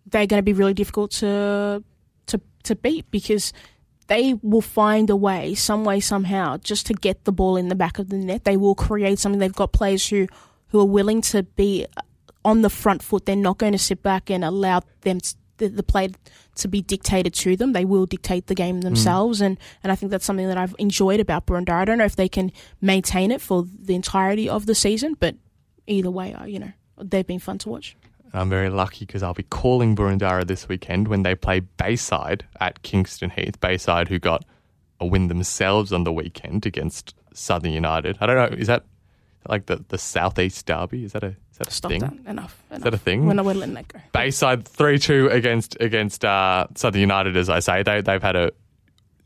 they're 0.07 0.27
going 0.27 0.39
to 0.39 0.45
be 0.45 0.53
really 0.53 0.75
difficult 0.75 1.11
to 1.13 1.83
to 2.27 2.41
to 2.63 2.77
beat 2.77 3.11
because 3.11 3.53
they 4.07 4.35
will 4.43 4.61
find 4.61 5.11
a 5.11 5.17
way, 5.17 5.55
some 5.55 5.85
way, 5.85 5.99
somehow, 5.99 6.59
just 6.59 6.87
to 6.87 6.95
get 6.95 7.25
the 7.25 7.33
ball 7.33 7.57
in 7.57 7.69
the 7.69 7.75
back 7.75 7.99
of 7.99 8.09
the 8.09 8.17
net. 8.17 8.45
They 8.45 8.57
will 8.57 8.75
create 8.75 9.19
something. 9.19 9.41
They've 9.41 9.53
got 9.53 9.73
players 9.73 10.07
who 10.07 10.29
who 10.69 10.81
are 10.81 10.87
willing 10.87 11.23
to 11.23 11.43
be 11.43 11.87
on 12.45 12.63
the 12.63 12.71
front 12.71 13.03
foot. 13.03 13.27
They're 13.27 13.35
not 13.35 13.59
going 13.59 13.73
to 13.73 13.79
sit 13.79 14.03
back 14.03 14.31
and 14.31 14.45
allow 14.45 14.83
them 15.01 15.21
to, 15.21 15.35
the, 15.59 15.69
the 15.69 15.83
play 15.83 16.11
to 16.57 16.69
be 16.69 16.83
dictated 16.83 17.35
to 17.35 17.57
them. 17.57 17.73
They 17.73 17.85
will 17.85 18.07
dictate 18.07 18.47
the 18.47 18.55
game 18.55 18.83
themselves, 18.83 19.41
mm. 19.41 19.47
and, 19.47 19.59
and 19.83 19.93
I 19.93 19.97
think 19.97 20.11
that's 20.11 20.25
something 20.25 20.49
that 20.49 20.59
I've 20.59 20.75
enjoyed 20.79 21.21
about 21.21 21.47
Boroondara. 21.47 21.81
I 21.81 21.85
don't 21.85 21.99
know 21.99 22.05
if 22.05 22.17
they 22.17 22.29
can 22.29 22.53
maintain 22.81 23.31
it 23.31 23.41
for 23.41 23.65
the 23.65 23.95
entirety 23.95 24.49
of 24.49 24.67
the 24.67 24.75
season, 24.75 25.17
but 25.19 25.37
either 25.87 26.11
way, 26.11 26.35
you 26.47 26.59
know, 26.59 26.73
they've 26.99 27.27
been 27.27 27.39
fun 27.39 27.59
to 27.59 27.69
watch. 27.69 27.97
I'm 28.33 28.51
very 28.51 28.69
lucky 28.69 29.05
because 29.05 29.23
I'll 29.23 29.35
be 29.35 29.45
calling 29.45 29.95
Boroondara 29.95 30.47
this 30.47 30.69
weekend 30.69 31.07
when 31.07 31.23
they 31.23 31.37
play 31.37 31.61
Bayside 31.61 32.45
at 32.61 32.83
Kingston 32.83 33.31
Heath. 33.31 33.61
Bayside, 33.61 34.09
who 34.09 34.19
got 34.19 34.45
a 34.99 35.07
win 35.07 35.29
themselves 35.29 35.93
on 35.93 36.03
the 36.05 36.13
weekend 36.13 36.67
against 36.67 37.15
Southern 37.33 37.73
United. 37.73 38.19
I 38.21 38.27
don't 38.27 38.37
know, 38.37 38.57
is 38.57 38.67
that 38.67 38.85
like 39.49 39.67
the, 39.67 39.85
the 39.89 39.99
Southeast 39.99 40.67
Derby? 40.67 41.05
Is 41.05 41.13
that 41.13 41.23
a 41.25 41.29
is 41.29 41.59
that 41.59 41.69
a 41.69 41.71
Stop 41.71 41.91
thing? 41.91 42.01
that. 42.01 42.13
Enough, 42.13 42.27
enough. 42.31 42.63
Is 42.73 42.83
that 42.83 42.95
a 42.95 42.99
thing? 42.99 43.27
We're 43.27 43.35
not 43.35 43.47
letting 43.47 43.75
that 43.75 43.89
go. 43.89 44.01
Bayside 44.13 44.67
three 44.67 44.99
two 44.99 45.29
against 45.31 45.77
against 45.81 46.25
uh, 46.25 46.67
Southern 46.75 47.01
United, 47.01 47.37
as 47.37 47.49
I 47.49 47.61
say. 47.61 47.83
They 47.83 48.01
they've 48.01 48.23
had 48.23 48.37
a 48.37 48.53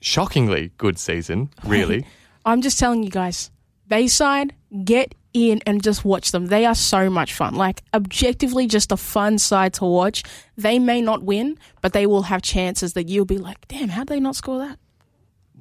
shockingly 0.00 0.72
good 0.78 0.98
season, 0.98 1.50
really. 1.64 2.06
I'm 2.44 2.62
just 2.62 2.78
telling 2.78 3.02
you 3.02 3.10
guys, 3.10 3.50
Bayside, 3.88 4.54
get 4.84 5.14
in 5.34 5.60
and 5.66 5.82
just 5.82 6.04
watch 6.04 6.32
them. 6.32 6.46
They 6.46 6.64
are 6.66 6.74
so 6.74 7.10
much 7.10 7.34
fun. 7.34 7.54
Like 7.54 7.82
objectively 7.94 8.66
just 8.66 8.92
a 8.92 8.96
fun 8.96 9.38
side 9.38 9.74
to 9.74 9.84
watch. 9.84 10.22
They 10.56 10.78
may 10.78 11.00
not 11.00 11.22
win, 11.22 11.58
but 11.82 11.92
they 11.92 12.06
will 12.06 12.22
have 12.22 12.42
chances 12.42 12.94
that 12.94 13.08
you'll 13.08 13.24
be 13.24 13.38
like, 13.38 13.66
damn, 13.68 13.88
how'd 13.88 14.08
they 14.08 14.20
not 14.20 14.36
score 14.36 14.58
that? 14.58 14.78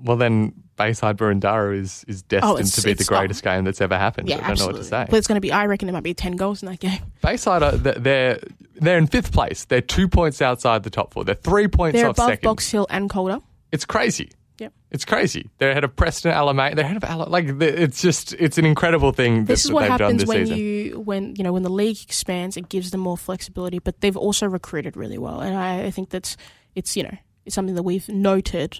Well 0.01 0.17
then 0.17 0.53
Bayside 0.77 1.17
Boroondara 1.17 1.77
is 1.77 2.05
is 2.07 2.21
oh, 2.23 2.25
destined 2.29 2.57
Oh, 2.59 2.63
to 2.63 2.81
be 2.81 2.93
the 2.93 3.03
greatest 3.03 3.43
game 3.43 3.65
that's 3.65 3.81
ever 3.81 3.97
happened. 3.97 4.29
Yeah, 4.29 4.35
I 4.35 4.39
don't 4.39 4.49
absolutely. 4.51 4.73
know 4.73 4.77
what 4.77 4.83
to 4.83 4.89
say. 4.89 5.05
But 5.09 5.17
it's 5.17 5.27
going 5.27 5.35
to 5.35 5.41
be, 5.41 5.51
I 5.51 5.65
reckon 5.65 5.87
there 5.87 5.93
might 5.93 6.03
be 6.03 6.13
10 6.13 6.37
goals 6.37 6.63
in 6.63 6.69
that 6.69 6.79
game. 6.79 7.01
Bayside, 7.21 7.63
are, 7.63 7.71
they're 7.75 8.39
they're 8.75 8.97
in 8.97 9.07
fifth 9.07 9.31
place. 9.33 9.65
They're 9.65 9.81
two 9.81 10.07
points 10.07 10.41
outside 10.41 10.83
the 10.83 10.89
top 10.89 11.13
four. 11.13 11.25
They're 11.25 11.35
three 11.35 11.67
points 11.67 11.97
They're 11.97 12.09
off 12.09 12.15
above 12.17 12.29
second. 12.29 12.47
Box 12.47 12.69
Hill 12.71 12.87
and 12.89 13.09
Calder. 13.09 13.39
It's 13.71 13.85
crazy. 13.85 14.29
Yep. 14.59 14.73
It's 14.91 15.05
crazy. 15.05 15.49
They're 15.57 15.69
ahead 15.71 15.83
of 15.83 15.95
Preston, 15.95 16.31
Alamein. 16.31 16.75
They're 16.75 16.85
ahead 16.85 16.97
of 16.97 17.03
Ala- 17.03 17.29
like 17.29 17.45
it's 17.61 18.01
just 18.01 18.33
it's 18.33 18.57
an 18.57 18.65
incredible 18.65 19.11
thing 19.11 19.41
that, 19.41 19.47
This 19.47 19.65
is 19.65 19.71
what 19.71 19.81
they've 19.81 19.89
done 19.89 19.99
happens 19.99 20.21
this 20.21 20.27
when 20.27 20.45
season. 20.45 20.57
you 20.57 20.99
when 20.99 21.35
you 21.35 21.43
know 21.43 21.53
when 21.53 21.63
the 21.63 21.69
league 21.69 22.01
expands, 22.01 22.57
it 22.57 22.69
gives 22.69 22.89
them 22.91 23.01
more 23.01 23.17
flexibility. 23.17 23.77
But 23.79 24.01
they've 24.01 24.17
also 24.17 24.47
recruited 24.47 24.97
really 24.97 25.17
well, 25.19 25.41
and 25.41 25.55
I, 25.55 25.83
I 25.85 25.91
think 25.91 26.09
that's 26.09 26.37
it's 26.73 26.95
you 26.97 27.03
know 27.03 27.15
it's 27.45 27.53
something 27.53 27.75
that 27.75 27.83
we've 27.83 28.07
noted 28.09 28.79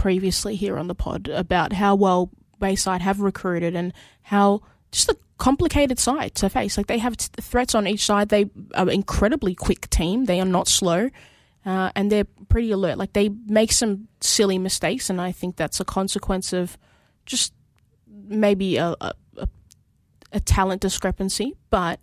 previously 0.00 0.56
here 0.56 0.78
on 0.78 0.88
the 0.88 0.94
pod 0.94 1.28
about 1.28 1.74
how 1.74 1.94
well 1.94 2.30
Bayside 2.58 3.02
have 3.02 3.20
recruited 3.20 3.76
and 3.76 3.92
how 4.22 4.62
just 4.90 5.10
a 5.10 5.16
complicated 5.36 5.98
side 5.98 6.34
to 6.36 6.48
face. 6.48 6.78
Like 6.78 6.86
they 6.86 6.96
have 6.96 7.18
t- 7.18 7.28
threats 7.38 7.74
on 7.74 7.86
each 7.86 8.06
side. 8.06 8.30
They 8.30 8.44
are 8.74 8.84
an 8.84 8.88
incredibly 8.88 9.54
quick 9.54 9.90
team. 9.90 10.24
They 10.24 10.40
are 10.40 10.46
not 10.46 10.68
slow. 10.68 11.10
Uh, 11.66 11.90
and 11.94 12.10
they're 12.10 12.24
pretty 12.48 12.70
alert. 12.70 12.96
Like 12.96 13.12
they 13.12 13.28
make 13.28 13.72
some 13.72 14.08
silly 14.22 14.56
mistakes, 14.56 15.10
and 15.10 15.20
I 15.20 15.32
think 15.32 15.56
that's 15.56 15.80
a 15.80 15.84
consequence 15.84 16.54
of 16.54 16.78
just 17.26 17.52
maybe 18.08 18.78
a, 18.78 18.94
a, 19.02 19.12
a, 19.36 19.48
a 20.32 20.40
talent 20.40 20.80
discrepancy. 20.80 21.56
But 21.68 22.00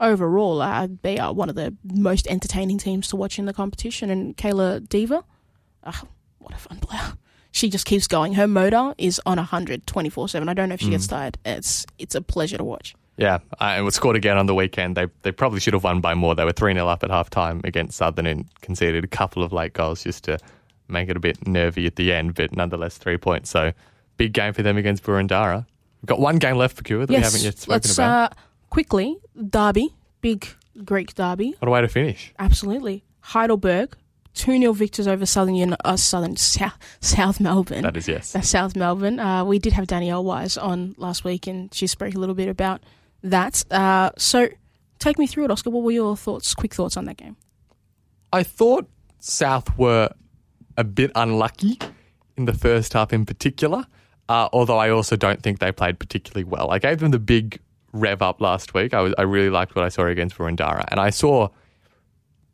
overall, 0.00 0.60
uh, 0.60 0.88
they 1.02 1.20
are 1.20 1.32
one 1.32 1.48
of 1.48 1.54
the 1.54 1.76
most 1.84 2.26
entertaining 2.26 2.78
teams 2.78 3.06
to 3.08 3.16
watch 3.16 3.38
in 3.38 3.44
the 3.44 3.52
competition. 3.52 4.10
And 4.10 4.36
Kayla 4.36 4.88
Diva, 4.88 5.22
what 6.38 6.52
a 6.52 6.56
fun 6.56 6.78
player! 6.80 7.12
She 7.50 7.70
just 7.70 7.86
keeps 7.86 8.06
going. 8.06 8.34
Her 8.34 8.46
motor 8.46 8.94
is 8.98 9.20
on 9.26 9.38
hundred 9.38 9.86
twenty 9.86 10.10
four 10.10 10.28
seven. 10.28 10.48
I 10.48 10.54
don't 10.54 10.68
know 10.68 10.74
if 10.74 10.80
she 10.80 10.90
gets 10.90 11.06
tired. 11.06 11.38
It's 11.44 11.86
it's 11.98 12.14
a 12.14 12.20
pleasure 12.22 12.58
to 12.58 12.64
watch. 12.64 12.94
Yeah, 13.16 13.38
uh, 13.60 13.64
and 13.64 13.84
was 13.84 13.96
scored 13.96 14.14
again 14.14 14.38
on 14.38 14.46
the 14.46 14.54
weekend. 14.54 14.96
They 14.96 15.06
they 15.22 15.32
probably 15.32 15.58
should 15.60 15.72
have 15.72 15.82
won 15.82 16.00
by 16.00 16.14
more. 16.14 16.34
They 16.34 16.44
were 16.44 16.52
3 16.52 16.74
0 16.74 16.86
up 16.86 17.02
at 17.02 17.10
half 17.10 17.30
time 17.30 17.60
against 17.64 17.96
Southern 17.96 18.26
and 18.26 18.46
conceded 18.60 19.02
a 19.02 19.08
couple 19.08 19.42
of 19.42 19.52
late 19.52 19.72
goals 19.72 20.04
just 20.04 20.24
to 20.24 20.38
make 20.88 21.08
it 21.08 21.16
a 21.16 21.20
bit 21.20 21.46
nervy 21.46 21.86
at 21.86 21.96
the 21.96 22.12
end, 22.12 22.34
but 22.34 22.54
nonetheless, 22.54 22.96
three 22.96 23.18
points. 23.18 23.50
So 23.50 23.72
big 24.16 24.32
game 24.32 24.52
for 24.52 24.62
them 24.62 24.76
against 24.76 25.02
Boroondara. 25.02 25.66
We've 26.00 26.06
got 26.06 26.20
one 26.20 26.38
game 26.38 26.56
left 26.56 26.82
Pokuah 26.82 27.06
that 27.06 27.10
we 27.10 27.16
haven't 27.16 27.42
yet 27.42 27.58
spoken 27.58 27.72
let's 27.72 27.92
about. 27.94 28.32
Uh, 28.32 28.34
quickly 28.70 29.18
Derby, 29.48 29.94
big 30.20 30.46
Greek 30.84 31.14
derby. 31.14 31.56
what 31.58 31.68
a 31.68 31.70
way 31.70 31.80
to 31.80 31.88
finish. 31.88 32.32
Absolutely. 32.38 33.04
Heidelberg, 33.20 33.96
2 34.38 34.58
0 34.58 34.72
victors 34.72 35.06
over 35.06 35.26
Southern, 35.26 35.56
Uni- 35.56 35.76
uh, 35.84 35.96
Southern 35.96 36.36
South, 36.36 36.78
South 37.00 37.40
Melbourne. 37.40 37.82
That 37.82 37.96
is 37.96 38.08
yes. 38.08 38.32
That's 38.32 38.48
South 38.48 38.76
Melbourne. 38.76 39.18
Uh, 39.18 39.44
we 39.44 39.58
did 39.58 39.72
have 39.72 39.86
Danielle 39.86 40.24
Wise 40.24 40.56
on 40.56 40.94
last 40.96 41.24
week, 41.24 41.46
and 41.46 41.72
she 41.74 41.86
spoke 41.86 42.14
a 42.14 42.18
little 42.18 42.34
bit 42.34 42.48
about 42.48 42.82
that. 43.22 43.64
Uh, 43.70 44.10
so, 44.16 44.48
take 44.98 45.18
me 45.18 45.26
through 45.26 45.44
it, 45.44 45.50
Oscar. 45.50 45.70
What 45.70 45.82
were 45.82 45.90
your 45.90 46.16
thoughts, 46.16 46.54
quick 46.54 46.72
thoughts 46.72 46.96
on 46.96 47.04
that 47.06 47.16
game? 47.16 47.36
I 48.32 48.42
thought 48.44 48.88
South 49.18 49.76
were 49.76 50.10
a 50.76 50.84
bit 50.84 51.10
unlucky 51.14 51.78
in 52.36 52.44
the 52.44 52.52
first 52.52 52.92
half 52.92 53.12
in 53.12 53.26
particular, 53.26 53.86
uh, 54.28 54.48
although 54.52 54.78
I 54.78 54.90
also 54.90 55.16
don't 55.16 55.42
think 55.42 55.58
they 55.58 55.72
played 55.72 55.98
particularly 55.98 56.44
well. 56.44 56.70
I 56.70 56.78
gave 56.78 57.00
them 57.00 57.10
the 57.10 57.18
big 57.18 57.58
rev 57.92 58.22
up 58.22 58.40
last 58.40 58.74
week. 58.74 58.94
I, 58.94 59.00
was, 59.00 59.14
I 59.18 59.22
really 59.22 59.50
liked 59.50 59.74
what 59.74 59.84
I 59.84 59.88
saw 59.88 60.06
against 60.06 60.36
Boroondara, 60.36 60.84
and 60.90 61.00
I 61.00 61.10
saw 61.10 61.48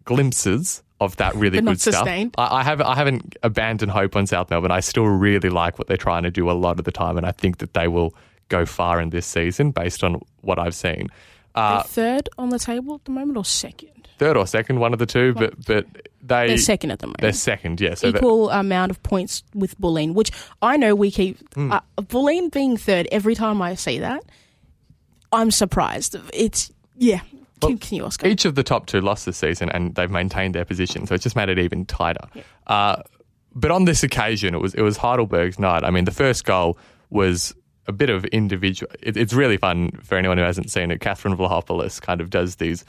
glimpses 0.04 0.82
of 1.00 1.16
that 1.16 1.34
really 1.34 1.60
good 1.60 1.80
stuff. 1.80 2.06
I, 2.06 2.30
I 2.38 2.62
haven't 2.62 2.86
I 2.86 2.94
haven't 2.94 3.36
abandoned 3.42 3.90
hope 3.92 4.16
on 4.16 4.26
South 4.26 4.50
Melbourne. 4.50 4.70
I 4.70 4.80
still 4.80 5.06
really 5.06 5.50
like 5.50 5.78
what 5.78 5.88
they're 5.88 5.96
trying 5.96 6.22
to 6.22 6.30
do 6.30 6.50
a 6.50 6.52
lot 6.52 6.78
of 6.78 6.84
the 6.84 6.92
time, 6.92 7.16
and 7.16 7.26
I 7.26 7.32
think 7.32 7.58
that 7.58 7.74
they 7.74 7.88
will 7.88 8.14
go 8.48 8.64
far 8.66 9.00
in 9.00 9.10
this 9.10 9.26
season 9.26 9.70
based 9.70 10.04
on 10.04 10.20
what 10.42 10.58
I've 10.58 10.74
seen. 10.74 11.08
Uh, 11.54 11.82
third 11.82 12.28
on 12.38 12.48
the 12.50 12.58
table 12.58 12.94
at 12.94 13.04
the 13.04 13.10
moment, 13.12 13.36
or 13.38 13.44
second? 13.44 13.90
third 14.18 14.36
or 14.36 14.46
second, 14.46 14.78
one 14.80 14.92
of 14.92 14.98
the 14.98 15.06
two, 15.06 15.34
but 15.34 15.52
but 15.66 15.86
they 16.22 16.48
They're 16.48 16.58
second 16.58 16.90
at 16.92 17.00
the 17.00 17.06
moment. 17.08 17.20
They're 17.20 17.32
second, 17.32 17.80
yeah. 17.80 17.94
So 17.94 18.10
that- 18.10 18.18
Equal 18.18 18.50
amount 18.50 18.90
of 18.90 19.02
points 19.02 19.42
with 19.54 19.78
Bulleen, 19.80 20.14
which 20.14 20.30
I 20.62 20.76
know 20.76 20.94
we 20.94 21.10
keep. 21.10 21.38
Hmm. 21.54 21.72
Uh, 21.72 21.80
Bulleen 21.98 22.50
being 22.50 22.76
third, 22.76 23.08
every 23.12 23.34
time 23.34 23.60
I 23.60 23.74
see 23.74 23.98
that, 23.98 24.22
I'm 25.32 25.50
surprised. 25.50 26.16
It's, 26.32 26.70
yeah. 26.96 27.20
Can, 27.68 27.78
can 27.78 27.96
you, 27.96 28.04
Oscar? 28.04 28.26
each 28.26 28.44
of 28.44 28.54
the 28.54 28.62
top 28.62 28.86
two 28.86 29.00
lost 29.00 29.26
this 29.26 29.36
season, 29.36 29.70
and 29.70 29.94
they've 29.94 30.10
maintained 30.10 30.54
their 30.54 30.64
position, 30.64 31.06
so 31.06 31.14
it 31.14 31.20
just 31.20 31.36
made 31.36 31.48
it 31.48 31.58
even 31.58 31.84
tighter. 31.86 32.26
Uh, 32.66 33.02
but 33.54 33.70
on 33.70 33.84
this 33.84 34.02
occasion, 34.02 34.54
it 34.54 34.60
was 34.60 34.74
it 34.74 34.82
was 34.82 34.96
Heidelberg's 34.96 35.58
night. 35.58 35.84
I 35.84 35.90
mean, 35.90 36.04
the 36.04 36.10
first 36.10 36.44
goal 36.44 36.78
was 37.10 37.54
a 37.86 37.92
bit 37.92 38.10
of 38.10 38.24
individual. 38.26 38.90
It, 39.00 39.16
it's 39.16 39.32
really 39.32 39.56
fun 39.56 39.92
for 40.02 40.16
anyone 40.16 40.38
who 40.38 40.44
hasn't 40.44 40.70
seen 40.70 40.90
it. 40.90 41.00
Catherine 41.00 41.36
Vlahopoulos 41.36 42.00
kind 42.00 42.20
of 42.20 42.30
does 42.30 42.56
these. 42.56 42.84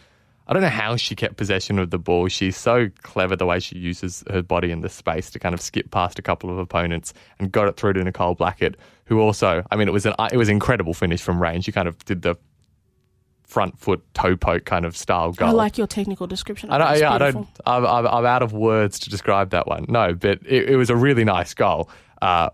I 0.48 0.54
don't 0.54 0.62
know 0.62 0.70
how 0.70 0.96
she 0.96 1.16
kept 1.16 1.38
possession 1.38 1.80
of 1.80 1.90
the 1.90 1.98
ball. 1.98 2.28
She's 2.28 2.56
so 2.56 2.90
clever 3.02 3.36
the 3.36 3.48
way 3.48 3.60
she 3.60 3.80
uses 3.80 4.24
her 4.30 4.44
body 4.44 4.70
in 4.70 4.82
the 4.82 4.90
space 4.90 5.32
to 5.32 5.40
kind 5.40 5.56
of 5.56 5.62
skip 5.62 5.90
past 5.90 6.20
a 6.20 6.22
couple 6.22 6.52
of 6.52 6.60
opponents 6.60 7.16
and 7.40 7.52
got 7.52 7.68
it 7.68 7.78
through 7.78 7.94
to 7.94 8.04
Nicole 8.04 8.36
Blackett, 8.36 8.76
who 9.06 9.20
also, 9.20 9.66
I 9.72 9.76
mean, 9.76 9.88
it 9.88 9.92
was 9.92 10.06
an 10.06 10.14
it 10.32 10.38
was 10.38 10.50
an 10.50 10.54
incredible 10.54 10.94
finish 10.94 11.22
from 11.22 11.42
range. 11.42 11.66
She 11.66 11.72
kind 11.72 11.88
of 11.88 12.04
did 12.06 12.22
the 12.22 12.36
front 13.46 13.80
foot 13.80 14.04
toe 14.14 14.36
poke 14.36 14.66
kind 14.66 14.86
of 14.86 14.98
style 14.98 15.32
goal. 15.32 15.50
I 15.50 15.52
like 15.52 15.78
your 15.78 15.88
technical 15.88 16.28
description. 16.28 16.72
I 16.72 16.78
don't, 16.78 17.00
yeah, 17.00 17.14
I 17.14 17.18
don't. 17.18 17.48
I'm, 17.66 17.86
I'm, 17.86 18.08
I'm 18.08 18.26
out 18.26 18.44
of 18.44 18.54
words 18.54 19.00
to 19.00 19.10
describe 19.10 19.52
that 19.52 19.68
one. 19.68 19.86
No, 19.88 20.14
but 20.14 20.40
it, 20.46 20.70
it 20.70 20.76
was 20.78 20.90
a 20.90 20.96
really 20.96 21.24
nice 21.24 21.54
goal, 21.54 21.90
uh, 22.22 22.50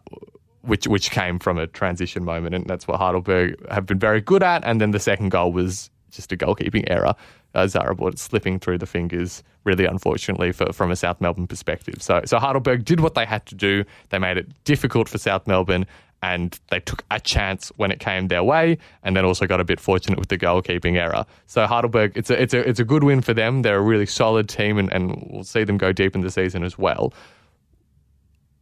which 0.61 0.87
which 0.87 1.11
came 1.11 1.39
from 1.39 1.57
a 1.57 1.67
transition 1.67 2.23
moment, 2.23 2.55
and 2.55 2.67
that's 2.67 2.87
what 2.87 2.97
Heidelberg 2.99 3.55
have 3.69 3.85
been 3.85 3.99
very 3.99 4.21
good 4.21 4.43
at. 4.43 4.63
And 4.65 4.79
then 4.79 4.91
the 4.91 4.99
second 4.99 5.29
goal 5.29 5.51
was 5.51 5.89
just 6.11 6.31
a 6.31 6.37
goalkeeping 6.37 6.83
error. 6.87 7.15
Uh, 7.53 7.67
Zara 7.67 7.95
bought 7.95 8.17
slipping 8.17 8.59
through 8.59 8.77
the 8.77 8.85
fingers, 8.85 9.43
really 9.63 9.85
unfortunately 9.85 10.51
for, 10.51 10.71
from 10.71 10.91
a 10.91 10.95
South 10.95 11.19
Melbourne 11.19 11.47
perspective. 11.47 12.01
So, 12.01 12.21
so 12.25 12.39
Heidelberg 12.39 12.85
did 12.85 13.01
what 13.01 13.13
they 13.13 13.25
had 13.25 13.45
to 13.47 13.55
do. 13.55 13.83
They 14.09 14.19
made 14.19 14.37
it 14.37 14.47
difficult 14.63 15.09
for 15.09 15.17
South 15.17 15.47
Melbourne, 15.47 15.85
and 16.21 16.59
they 16.69 16.79
took 16.79 17.03
a 17.09 17.19
chance 17.19 17.71
when 17.77 17.91
it 17.91 17.99
came 17.99 18.27
their 18.27 18.43
way, 18.43 18.77
and 19.03 19.15
then 19.15 19.25
also 19.25 19.47
got 19.47 19.59
a 19.59 19.63
bit 19.63 19.79
fortunate 19.79 20.19
with 20.19 20.29
the 20.29 20.37
goalkeeping 20.37 20.95
error. 20.95 21.25
So 21.47 21.65
Heidelberg, 21.65 22.13
it's 22.15 22.29
a 22.29 22.41
it's 22.41 22.53
a 22.53 22.67
it's 22.67 22.79
a 22.79 22.85
good 22.85 23.03
win 23.03 23.21
for 23.21 23.33
them. 23.33 23.63
They're 23.63 23.77
a 23.77 23.81
really 23.81 24.05
solid 24.05 24.47
team, 24.47 24.77
and, 24.77 24.91
and 24.93 25.27
we'll 25.31 25.43
see 25.43 25.63
them 25.63 25.77
go 25.77 25.91
deep 25.91 26.15
in 26.15 26.21
the 26.21 26.31
season 26.31 26.63
as 26.63 26.77
well. 26.77 27.13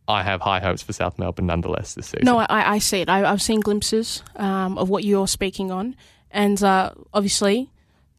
I 0.08 0.24
have 0.24 0.42
high 0.42 0.60
hopes 0.60 0.82
for 0.82 0.94
South 0.94 1.20
Melbourne 1.20 1.46
nonetheless 1.46 1.94
this 1.94 2.08
season. 2.08 2.26
No, 2.26 2.40
I, 2.40 2.74
I 2.74 2.78
see 2.80 3.02
it. 3.02 3.10
I, 3.10 3.30
I've 3.30 3.44
seen 3.44 3.60
glimpses 3.60 4.24
um, 4.38 4.78
of 4.78 4.90
what 4.90 5.04
you're 5.04 5.28
speaking 5.28 5.70
on, 5.72 5.96
and 6.32 6.62
uh, 6.64 6.92
obviously 7.14 7.70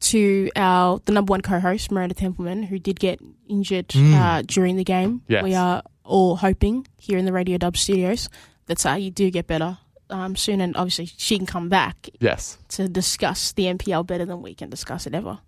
to 0.00 0.50
our 0.56 1.00
the 1.04 1.12
number 1.12 1.30
one 1.30 1.40
co-host 1.40 1.90
Miranda 1.90 2.14
Templeman, 2.14 2.62
who 2.62 2.78
did 2.78 3.00
get 3.00 3.20
injured 3.48 3.94
uh, 3.96 4.42
during 4.42 4.76
the 4.76 4.84
game. 4.84 5.22
Yes. 5.28 5.42
We 5.42 5.54
are 5.54 5.82
all 6.04 6.36
hoping 6.36 6.86
here 6.96 7.18
in 7.18 7.24
the 7.24 7.32
Radio 7.32 7.58
Dub 7.58 7.76
studios 7.76 8.28
that 8.70 8.82
how 8.88 8.96
you 8.96 9.10
do 9.10 9.30
get 9.30 9.46
better 9.46 9.78
um, 10.08 10.36
soon, 10.36 10.60
and 10.60 10.76
obviously 10.76 11.06
she 11.06 11.36
can 11.36 11.46
come 11.46 11.68
back 11.68 12.08
yes, 12.20 12.58
to 12.68 12.88
discuss 12.88 13.52
the 13.52 13.64
NPL 13.64 14.06
better 14.06 14.24
than 14.24 14.42
we 14.42 14.54
can 14.54 14.70
discuss 14.70 15.06
it 15.06 15.14
ever. 15.14 15.38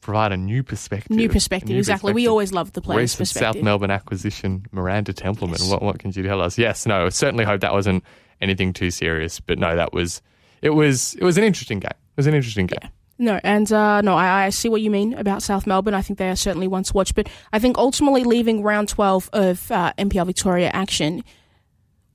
provide 0.00 0.32
a 0.32 0.36
new 0.36 0.62
perspective. 0.62 1.16
New 1.16 1.28
perspective, 1.28 1.70
New 1.70 1.78
exactly. 1.78 2.12
We 2.12 2.26
always 2.26 2.52
love 2.52 2.72
the 2.72 2.80
players' 2.80 3.18
Recent 3.18 3.18
perspective. 3.20 3.54
South 3.56 3.64
Melbourne 3.64 3.90
acquisition, 3.90 4.66
Miranda 4.72 5.12
Templeman. 5.12 5.58
Yes. 5.60 5.70
What 5.70 5.82
what 5.82 5.98
can 5.98 6.12
you 6.12 6.22
tell 6.22 6.40
us? 6.40 6.58
Yes, 6.58 6.86
no. 6.86 7.08
Certainly 7.10 7.44
hope 7.44 7.60
that 7.60 7.72
wasn't 7.72 8.04
anything 8.40 8.72
too 8.72 8.90
serious, 8.90 9.40
but 9.40 9.58
no, 9.58 9.76
that 9.76 9.92
was 9.92 10.22
it 10.62 10.70
was 10.70 11.14
it 11.14 11.24
was 11.24 11.38
an 11.38 11.44
interesting 11.44 11.80
game. 11.80 11.90
It 11.90 12.16
was 12.16 12.26
an 12.26 12.34
interesting 12.34 12.66
game. 12.66 12.90
No, 13.18 13.40
and 13.42 13.70
uh, 13.72 14.02
no, 14.02 14.14
I, 14.14 14.44
I 14.44 14.50
see 14.50 14.68
what 14.68 14.82
you 14.82 14.90
mean 14.90 15.14
about 15.14 15.42
South 15.42 15.66
Melbourne. 15.66 15.94
I 15.94 16.02
think 16.02 16.18
they 16.18 16.28
are 16.28 16.36
certainly 16.36 16.68
one 16.68 16.82
to 16.84 16.92
watch, 16.92 17.14
but 17.14 17.28
I 17.50 17.58
think 17.58 17.78
ultimately 17.78 18.24
leaving 18.24 18.62
round 18.62 18.90
12 18.90 19.30
of 19.32 19.72
uh, 19.72 19.94
NPL 19.96 20.26
Victoria 20.26 20.70
action, 20.74 21.24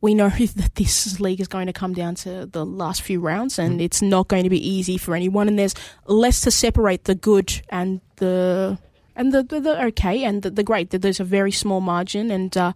we 0.01 0.15
know 0.15 0.29
that 0.55 0.75
this 0.75 1.19
league 1.19 1.39
is 1.39 1.47
going 1.47 1.67
to 1.67 1.73
come 1.73 1.93
down 1.93 2.15
to 2.15 2.47
the 2.47 2.65
last 2.65 3.01
few 3.01 3.19
rounds, 3.19 3.57
and 3.57 3.79
it's 3.79 4.01
not 4.01 4.27
going 4.27 4.43
to 4.43 4.49
be 4.49 4.67
easy 4.67 4.97
for 4.97 5.15
anyone. 5.15 5.47
And 5.47 5.57
there's 5.57 5.75
less 6.07 6.41
to 6.41 6.51
separate 6.51 7.05
the 7.05 7.15
good 7.15 7.61
and 7.69 8.01
the 8.17 8.77
and 9.15 9.31
the 9.31 9.43
the, 9.43 9.59
the 9.59 9.85
okay 9.85 10.23
and 10.23 10.41
the, 10.41 10.49
the 10.49 10.63
great. 10.63 10.89
There's 10.89 11.19
a 11.19 11.23
very 11.23 11.51
small 11.51 11.81
margin, 11.81 12.31
and 12.31 12.55
uh, 12.57 12.73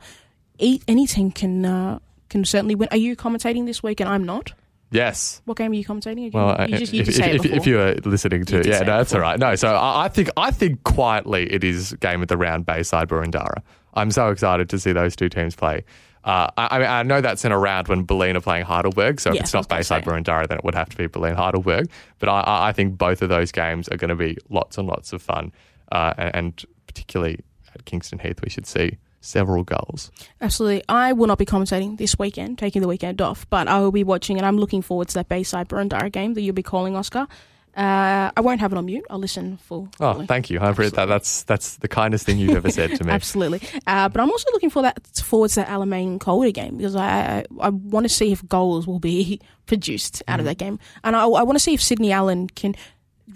any 0.60 1.08
team 1.08 1.32
can 1.32 1.66
uh, 1.66 2.00
can 2.30 2.46
certainly 2.46 2.76
win. 2.76 2.88
Are 2.92 2.98
you 2.98 3.16
commentating 3.16 3.66
this 3.66 3.84
week? 3.84 4.00
And 4.00 4.10
I'm 4.10 4.24
not. 4.24 4.54
Yes. 4.92 5.42
What 5.46 5.58
game 5.58 5.72
are 5.72 5.76
you 5.76 5.84
commentating? 5.84 6.28
Again? 6.28 6.42
Well, 6.42 6.70
you 6.70 6.78
just 6.78 6.94
you 6.94 7.02
if, 7.02 7.20
if, 7.20 7.46
if, 7.46 7.68
you 7.68 7.76
were 7.76 7.96
listening 8.06 8.46
to, 8.46 8.66
yeah, 8.66 8.80
no, 8.80 8.98
that's 8.98 9.14
all 9.14 9.20
right. 9.20 9.38
No, 9.38 9.56
so 9.56 9.70
I, 9.76 10.06
I 10.06 10.08
think 10.08 10.30
I 10.38 10.52
think 10.52 10.84
quietly 10.84 11.52
it 11.52 11.64
is 11.64 11.94
game 11.94 12.22
of 12.22 12.28
the 12.28 12.38
round 12.38 12.66
Bayside 12.66 13.10
Boroondara. 13.10 13.62
I'm 13.96 14.12
so 14.12 14.30
excited 14.30 14.70
to 14.70 14.80
see 14.80 14.94
those 14.94 15.16
two 15.16 15.28
teams 15.28 15.56
play. 15.56 15.84
Uh, 16.26 16.50
I, 16.58 16.68
I 16.72 16.80
mean, 16.80 16.88
I 16.88 17.04
know 17.04 17.22
that's 17.22 17.46
in 17.46 17.52
a 17.52 17.58
round 17.60 17.88
when 17.88 18.06
Bulleen 18.06 18.36
are 18.36 18.42
playing 18.42 18.66
Heidelberg, 18.66 19.22
so 19.22 19.32
if 19.32 19.40
it's 19.42 19.54
not 19.54 19.70
Bayside. 19.70 20.04
Boroondara, 20.04 20.48
then 20.48 20.58
it 20.58 20.64
would 20.64 20.74
have 20.76 20.90
to 20.90 20.98
be 20.98 21.08
Bulleen 21.08 21.36
Heidelberg. 21.36 21.88
But 22.20 22.30
I- 22.30 22.42
I, 22.42 22.68
I 22.70 22.72
think 22.74 22.98
both 22.98 23.22
of 23.22 23.30
those 23.30 23.52
games 23.52 23.88
are 23.90 23.98
going 23.98 24.10
to 24.10 24.16
be 24.16 24.38
lots 24.50 24.78
and 24.80 24.88
lots 24.88 25.14
of 25.14 25.22
fun, 25.22 25.52
uh, 25.92 26.14
and, 26.18 26.36
and 26.36 26.66
particularly 26.88 27.40
at 27.76 27.86
Kingston 27.86 28.20
Heath, 28.20 28.42
we 28.44 28.50
should 28.50 28.66
see 28.66 28.98
several 29.22 29.64
goals. 29.64 30.12
Absolutely. 30.42 30.84
I 30.90 31.14
will 31.14 31.28
not 31.28 31.38
be 31.40 31.46
commentating 31.46 31.98
this 31.98 32.18
weekend, 32.20 32.58
taking 32.60 32.82
the 32.82 32.88
weekend 32.88 33.22
off, 33.22 33.50
but 33.50 33.68
I 33.68 33.80
will 33.80 33.92
be 33.92 34.04
watching 34.04 34.38
and 34.38 34.46
I'm 34.46 34.58
looking 34.58 34.82
forward 34.84 35.08
to 35.10 35.14
that 35.16 35.30
Bayside 35.30 35.68
Boroondara 35.70 36.12
game 36.12 36.34
that 36.36 36.42
you'll 36.42 36.54
be 36.54 36.62
calling, 36.64 36.96
Oscar. 36.96 37.28
Uh, 37.76 38.32
I 38.36 38.42
won't 38.42 38.62
have 38.62 38.72
it 38.72 38.78
on 38.78 38.86
mute. 38.86 39.04
I'll 39.10 39.20
listen 39.20 39.58
full. 39.58 39.90
Oh, 40.00 40.14
fully. 40.14 40.28
thank 40.28 40.50
you. 40.50 40.60
I 40.60 40.70
appreciate 40.70 40.94
that. 40.96 41.06
That's 41.08 41.44
that's 41.44 41.76
the 41.78 41.88
kindest 41.90 42.26
thing 42.26 42.38
you've 42.38 42.56
ever 42.56 42.72
said 42.72 42.96
to 42.96 43.04
me. 43.04 43.12
Absolutely. 43.20 43.62
Uh, 43.86 44.08
but 44.08 44.22
I'm 44.22 44.30
also 44.32 44.50
looking 44.54 44.70
for 44.70 44.82
that 44.84 45.06
forward 45.18 45.50
to 45.50 45.56
that 45.56 45.68
Alamein 45.68 46.20
Calder 46.20 46.52
game 46.52 46.78
because 46.78 46.96
I 46.96 47.40
I, 47.40 47.46
I 47.60 47.70
want 47.70 48.06
to 48.06 48.10
see 48.10 48.32
if 48.32 48.48
goals 48.48 48.88
will 48.88 49.00
be 49.00 49.42
produced 49.66 50.24
out 50.28 50.38
Mm. 50.38 50.40
of 50.40 50.46
that 50.46 50.58
game, 50.58 50.80
and 51.04 51.16
I, 51.16 51.24
I 51.26 51.44
want 51.44 51.56
to 51.58 51.60
see 51.60 51.74
if 51.74 51.82
Sydney 51.82 52.12
Allen 52.14 52.48
can 52.50 52.76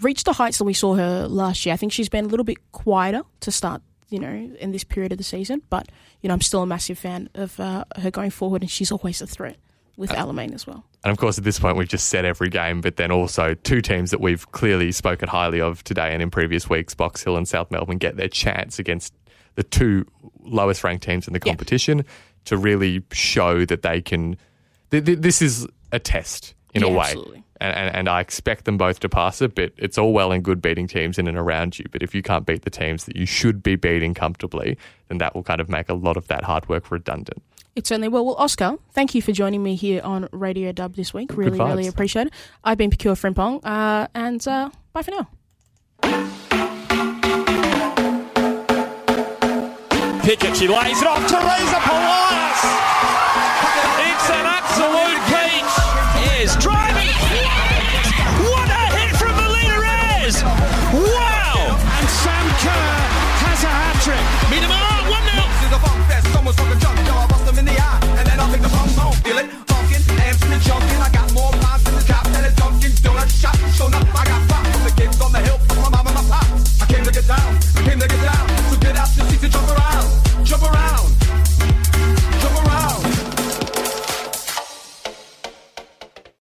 reach 0.00 0.24
the 0.24 0.32
heights 0.32 0.58
that 0.58 0.64
we 0.64 0.72
saw 0.74 0.94
her 0.94 1.26
last 1.28 1.66
year. 1.66 1.72
I 1.74 1.76
think 1.76 1.92
she's 1.92 2.08
been 2.08 2.24
a 2.24 2.28
little 2.28 2.44
bit 2.44 2.58
quieter 2.72 3.22
to 3.40 3.50
start, 3.50 3.82
you 4.08 4.20
know, 4.20 4.28
in 4.60 4.70
this 4.72 4.84
period 4.84 5.12
of 5.12 5.18
the 5.18 5.24
season, 5.24 5.60
but 5.68 5.88
you 6.22 6.28
know 6.28 6.34
I'm 6.34 6.40
still 6.40 6.62
a 6.62 6.66
massive 6.66 6.98
fan 6.98 7.28
of 7.34 7.58
uh, 7.60 7.84
her 7.96 8.10
going 8.10 8.30
forward, 8.30 8.62
and 8.62 8.70
she's 8.70 8.90
always 8.92 9.20
a 9.20 9.26
threat 9.26 9.56
with 10.00 10.10
uh, 10.10 10.16
Alamein 10.16 10.52
as 10.54 10.66
well. 10.66 10.84
And 11.04 11.12
of 11.12 11.18
course, 11.18 11.38
at 11.38 11.44
this 11.44 11.58
point, 11.58 11.76
we've 11.76 11.88
just 11.88 12.08
said 12.08 12.24
every 12.24 12.48
game, 12.48 12.80
but 12.80 12.96
then 12.96 13.12
also 13.12 13.54
two 13.54 13.80
teams 13.80 14.10
that 14.10 14.20
we've 14.20 14.50
clearly 14.52 14.90
spoken 14.92 15.28
highly 15.28 15.60
of 15.60 15.84
today 15.84 16.12
and 16.12 16.22
in 16.22 16.30
previous 16.30 16.68
weeks, 16.68 16.94
Box 16.94 17.22
Hill 17.22 17.36
and 17.36 17.46
South 17.46 17.70
Melbourne, 17.70 17.98
get 17.98 18.16
their 18.16 18.28
chance 18.28 18.78
against 18.78 19.14
the 19.54 19.62
two 19.62 20.06
lowest 20.42 20.82
ranked 20.82 21.04
teams 21.04 21.26
in 21.28 21.32
the 21.34 21.40
Yeah. 21.44 21.52
competition 21.52 22.04
to 22.46 22.56
really 22.56 23.02
show 23.12 23.64
that 23.66 23.82
they 23.82 24.00
can. 24.00 24.36
Th- 24.90 25.04
th- 25.04 25.18
this 25.20 25.40
is 25.42 25.66
a 25.92 25.98
test 25.98 26.54
in 26.74 26.82
a 26.82 26.88
way. 26.88 27.00
absolutely. 27.00 27.44
And, 27.60 27.76
and, 27.76 27.94
and 27.96 28.08
I 28.08 28.20
expect 28.20 28.64
them 28.64 28.78
both 28.78 29.00
to 29.00 29.08
pass 29.10 29.42
it, 29.42 29.54
but 29.54 29.72
it's 29.76 29.98
all 29.98 30.14
well 30.14 30.32
and 30.32 30.42
good 30.42 30.62
beating 30.62 30.86
teams 30.88 31.18
in 31.18 31.28
and 31.28 31.36
around 31.36 31.78
you. 31.78 31.84
But 31.90 32.02
if 32.02 32.14
you 32.14 32.22
can't 32.22 32.46
beat 32.46 32.62
the 32.62 32.70
teams 32.70 33.04
that 33.04 33.16
you 33.16 33.26
should 33.26 33.62
be 33.62 33.76
beating 33.76 34.14
comfortably, 34.14 34.78
then 35.08 35.18
that 35.18 35.34
will 35.34 35.42
kind 35.42 35.60
of 35.60 35.68
make 35.68 35.90
a 35.90 35.94
lot 35.94 36.16
of 36.16 36.26
that 36.28 36.44
hard 36.44 36.68
work 36.70 36.90
redundant. 36.90 37.42
It 37.76 37.86
certainly 37.86 38.08
will. 38.08 38.26
Well, 38.26 38.34
Oscar, 38.34 38.76
thank 38.92 39.14
you 39.14 39.22
for 39.22 39.32
joining 39.32 39.62
me 39.62 39.76
here 39.76 40.02
on 40.02 40.28
Radio 40.32 40.72
Dub 40.72 40.94
this 40.96 41.14
week. 41.14 41.36
Really, 41.36 41.58
vibes. 41.58 41.68
really 41.68 41.86
appreciate 41.86 42.26
it. 42.26 42.32
I've 42.64 42.78
been 42.78 42.90
Pokuah 42.90 43.16
Frimpong, 43.16 43.60
uh, 43.64 44.08
and 44.14 44.46
uh, 44.46 44.70
bye 44.92 45.02
for 45.02 45.12
now. 45.12 45.28
Pickett, 50.22 50.56
she 50.56 50.68
lays 50.68 51.00
it 51.00 51.08
off. 51.08 51.26
Teresa 51.26 51.80
Polias 51.80 52.99